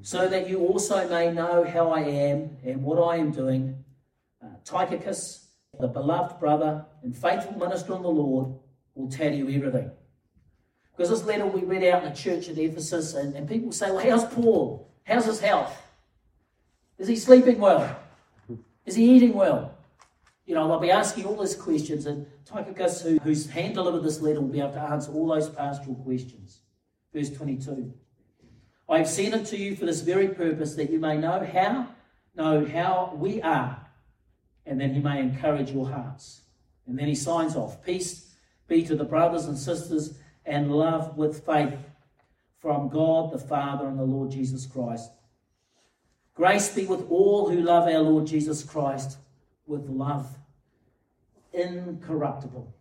So 0.01 0.27
that 0.27 0.49
you 0.49 0.59
also 0.59 1.07
may 1.09 1.31
know 1.31 1.63
how 1.63 1.91
I 1.91 2.01
am 2.01 2.57
and 2.65 2.83
what 2.83 2.97
I 2.97 3.17
am 3.17 3.31
doing, 3.31 3.83
uh, 4.43 4.47
Tychicus, 4.63 5.47
the 5.79 5.87
beloved 5.87 6.39
brother 6.39 6.85
and 7.03 7.15
faithful 7.15 7.57
minister 7.57 7.95
in 7.95 8.01
the 8.01 8.09
Lord, 8.09 8.55
will 8.95 9.09
tell 9.09 9.33
you 9.33 9.49
everything. 9.49 9.91
Because 10.95 11.09
this 11.09 11.23
letter 11.25 11.45
we 11.45 11.61
read 11.61 11.83
out 11.83 12.03
in 12.03 12.09
the 12.09 12.15
church 12.15 12.47
at 12.47 12.57
Ephesus, 12.57 13.13
and, 13.13 13.35
and 13.35 13.49
people 13.49 13.71
say, 13.71 13.91
Well, 13.91 14.07
how's 14.09 14.25
Paul? 14.33 14.89
How's 15.05 15.25
his 15.25 15.39
health? 15.39 15.81
Is 16.97 17.07
he 17.07 17.15
sleeping 17.15 17.59
well? 17.59 17.97
Is 18.85 18.95
he 18.95 19.15
eating 19.15 19.33
well? 19.33 19.75
You 20.45 20.55
know, 20.55 20.67
they'll 20.67 20.79
be 20.79 20.91
asking 20.91 21.25
all 21.25 21.35
those 21.35 21.55
questions, 21.55 22.05
and 22.05 22.27
Tychicus, 22.45 23.01
who, 23.01 23.17
who's 23.19 23.49
hand 23.49 23.75
delivered 23.75 24.03
this 24.03 24.21
letter, 24.21 24.41
will 24.41 24.47
be 24.47 24.59
able 24.59 24.73
to 24.73 24.81
answer 24.81 25.11
all 25.11 25.27
those 25.27 25.49
pastoral 25.49 25.95
questions. 25.95 26.59
Verse 27.13 27.29
22. 27.31 27.93
I 28.87 28.99
have 28.99 29.07
sent 29.07 29.33
it 29.33 29.45
to 29.47 29.57
you 29.57 29.75
for 29.75 29.85
this 29.85 30.01
very 30.01 30.27
purpose, 30.27 30.75
that 30.75 30.91
you 30.91 30.99
may 30.99 31.17
know 31.17 31.47
how, 31.51 31.87
know 32.35 32.65
how 32.65 33.13
we 33.15 33.41
are, 33.41 33.87
and 34.65 34.79
then 34.79 34.93
he 34.93 34.99
may 34.99 35.19
encourage 35.19 35.71
your 35.71 35.89
hearts. 35.89 36.41
And 36.87 36.97
then 36.97 37.07
he 37.07 37.15
signs 37.15 37.55
off. 37.55 37.83
Peace 37.83 38.35
be 38.67 38.83
to 38.83 38.95
the 38.95 39.03
brothers 39.03 39.45
and 39.45 39.57
sisters, 39.57 40.17
and 40.45 40.71
love 40.71 41.17
with 41.17 41.43
faith 41.45 41.73
from 42.65 42.89
God 42.89 43.31
the 43.31 43.37
Father 43.37 43.85
and 43.85 43.99
the 43.99 44.03
Lord 44.03 44.31
Jesus 44.31 44.65
Christ. 44.65 45.11
Grace 46.33 46.73
be 46.73 46.87
with 46.87 47.05
all 47.11 47.47
who 47.47 47.61
love 47.61 47.87
our 47.87 47.99
Lord 47.99 48.25
Jesus 48.25 48.63
Christ 48.63 49.19
with 49.67 49.87
love 49.87 50.35
incorruptible. 51.53 52.73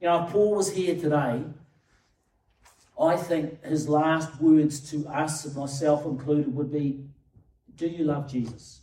You 0.00 0.08
know, 0.08 0.24
if 0.24 0.32
Paul 0.32 0.54
was 0.54 0.72
here 0.72 0.94
today, 0.98 1.42
I 2.98 3.16
think 3.18 3.62
his 3.62 3.90
last 3.90 4.40
words 4.40 4.90
to 4.90 5.06
us, 5.06 5.44
and 5.44 5.54
myself 5.54 6.06
included, 6.06 6.56
would 6.56 6.72
be 6.72 7.04
Do 7.76 7.86
you 7.86 8.04
love 8.04 8.26
Jesus? 8.26 8.80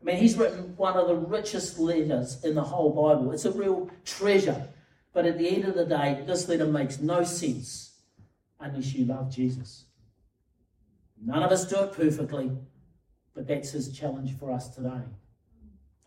I 0.00 0.04
mean, 0.06 0.16
he's 0.16 0.38
written 0.38 0.74
one 0.78 0.96
of 0.96 1.06
the 1.06 1.16
richest 1.16 1.78
letters 1.78 2.42
in 2.42 2.54
the 2.54 2.64
whole 2.64 2.94
Bible. 2.94 3.32
It's 3.32 3.44
a 3.44 3.52
real 3.52 3.90
treasure. 4.06 4.70
But 5.12 5.26
at 5.26 5.36
the 5.36 5.50
end 5.50 5.66
of 5.66 5.74
the 5.74 5.84
day, 5.84 6.24
this 6.26 6.48
letter 6.48 6.64
makes 6.64 6.98
no 6.98 7.24
sense 7.24 7.91
unless 8.62 8.94
you 8.94 9.04
love 9.04 9.30
Jesus. 9.30 9.84
None 11.22 11.42
of 11.42 11.52
us 11.52 11.66
do 11.66 11.76
it 11.82 11.92
perfectly, 11.92 12.50
but 13.34 13.46
that's 13.46 13.70
his 13.70 13.92
challenge 13.92 14.36
for 14.38 14.50
us 14.50 14.74
today 14.74 15.02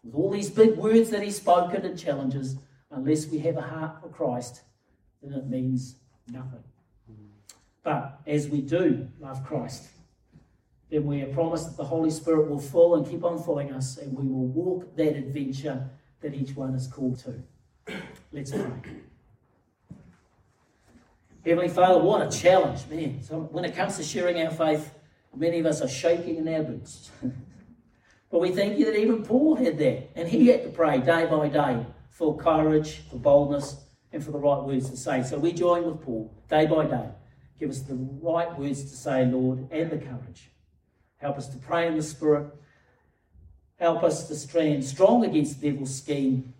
with 0.05 0.13
all 0.13 0.29
these 0.29 0.49
big 0.49 0.77
words 0.77 1.09
that 1.09 1.23
he's 1.23 1.37
spoken 1.37 1.83
and 1.83 1.97
challenges, 1.97 2.57
unless 2.91 3.25
we 3.27 3.39
have 3.39 3.57
a 3.57 3.61
heart 3.61 3.99
for 4.01 4.07
Christ, 4.07 4.61
then 5.21 5.33
it 5.33 5.47
means 5.47 5.95
nothing. 6.31 6.63
But 7.83 8.19
as 8.27 8.47
we 8.47 8.61
do 8.61 9.07
love 9.19 9.43
Christ, 9.43 9.87
then 10.91 11.05
we 11.05 11.21
are 11.23 11.33
promised 11.33 11.65
that 11.69 11.77
the 11.77 11.85
Holy 11.85 12.11
Spirit 12.11 12.49
will 12.49 12.59
fill 12.59 12.95
and 12.95 13.09
keep 13.09 13.23
on 13.23 13.41
filling 13.41 13.73
us, 13.73 13.97
and 13.97 14.15
we 14.15 14.27
will 14.27 14.47
walk 14.47 14.95
that 14.95 15.15
adventure 15.15 15.89
that 16.21 16.35
each 16.35 16.55
one 16.55 16.75
is 16.75 16.87
called 16.87 17.19
to. 17.19 17.95
Let's 18.31 18.51
pray. 18.51 18.61
Heavenly 21.45 21.69
Father, 21.69 21.99
what 21.99 22.25
a 22.25 22.37
challenge, 22.37 22.87
man. 22.89 23.21
So 23.21 23.37
when 23.39 23.65
it 23.65 23.75
comes 23.75 23.97
to 23.97 24.03
sharing 24.03 24.41
our 24.41 24.49
faith, 24.49 24.91
many 25.35 25.59
of 25.59 25.67
us 25.67 25.79
are 25.79 25.87
shaking 25.87 26.37
in 26.37 26.47
our 26.51 26.63
boots. 26.63 27.11
but 28.31 28.41
we 28.41 28.49
thank 28.49 28.79
you 28.79 28.85
that 28.85 28.99
even 28.99 29.23
Paul 29.23 29.55
had 29.55 29.77
that, 29.77 30.09
and 30.15 30.27
he 30.27 30.47
had 30.47 30.63
to 30.63 30.69
pray 30.69 30.97
day 30.97 31.27
by 31.27 31.47
day 31.49 31.85
for 32.09 32.35
courage, 32.35 33.03
for 33.11 33.17
boldness, 33.17 33.75
and 34.11 34.23
for 34.23 34.31
the 34.31 34.39
right 34.39 34.63
words 34.63 34.89
to 34.89 34.97
say. 34.97 35.21
So 35.21 35.37
we 35.37 35.53
join 35.53 35.85
with 35.85 36.01
Paul 36.01 36.33
day 36.49 36.65
by 36.65 36.85
day. 36.85 37.09
Give 37.59 37.69
us 37.69 37.81
the 37.81 37.93
right 37.93 38.57
words 38.57 38.81
to 38.81 38.97
say, 38.97 39.25
Lord, 39.25 39.67
and 39.69 39.91
the 39.91 39.99
courage. 39.99 40.49
Help 41.17 41.37
us 41.37 41.47
to 41.49 41.57
pray 41.59 41.85
in 41.85 41.95
the 41.95 42.01
Spirit. 42.01 42.47
Help 43.79 44.01
us 44.01 44.27
to 44.29 44.35
stand 44.35 44.83
strong 44.83 45.23
against 45.23 45.61
the 45.61 45.69
devil's 45.69 45.95
scheme 45.95 46.55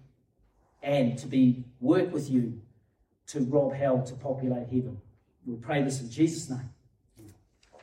and 0.83 1.17
to 1.17 1.25
be 1.25 1.63
work 1.79 2.13
with 2.13 2.29
you 2.29 2.61
to 3.27 3.39
rob 3.41 3.73
hell 3.73 4.01
to 4.03 4.13
populate 4.15 4.67
heaven. 4.67 4.99
We 5.45 5.55
pray 5.55 5.83
this 5.83 6.01
in 6.01 6.09
Jesus' 6.09 6.49
name. 6.49 6.69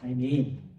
Amen. 0.05 0.72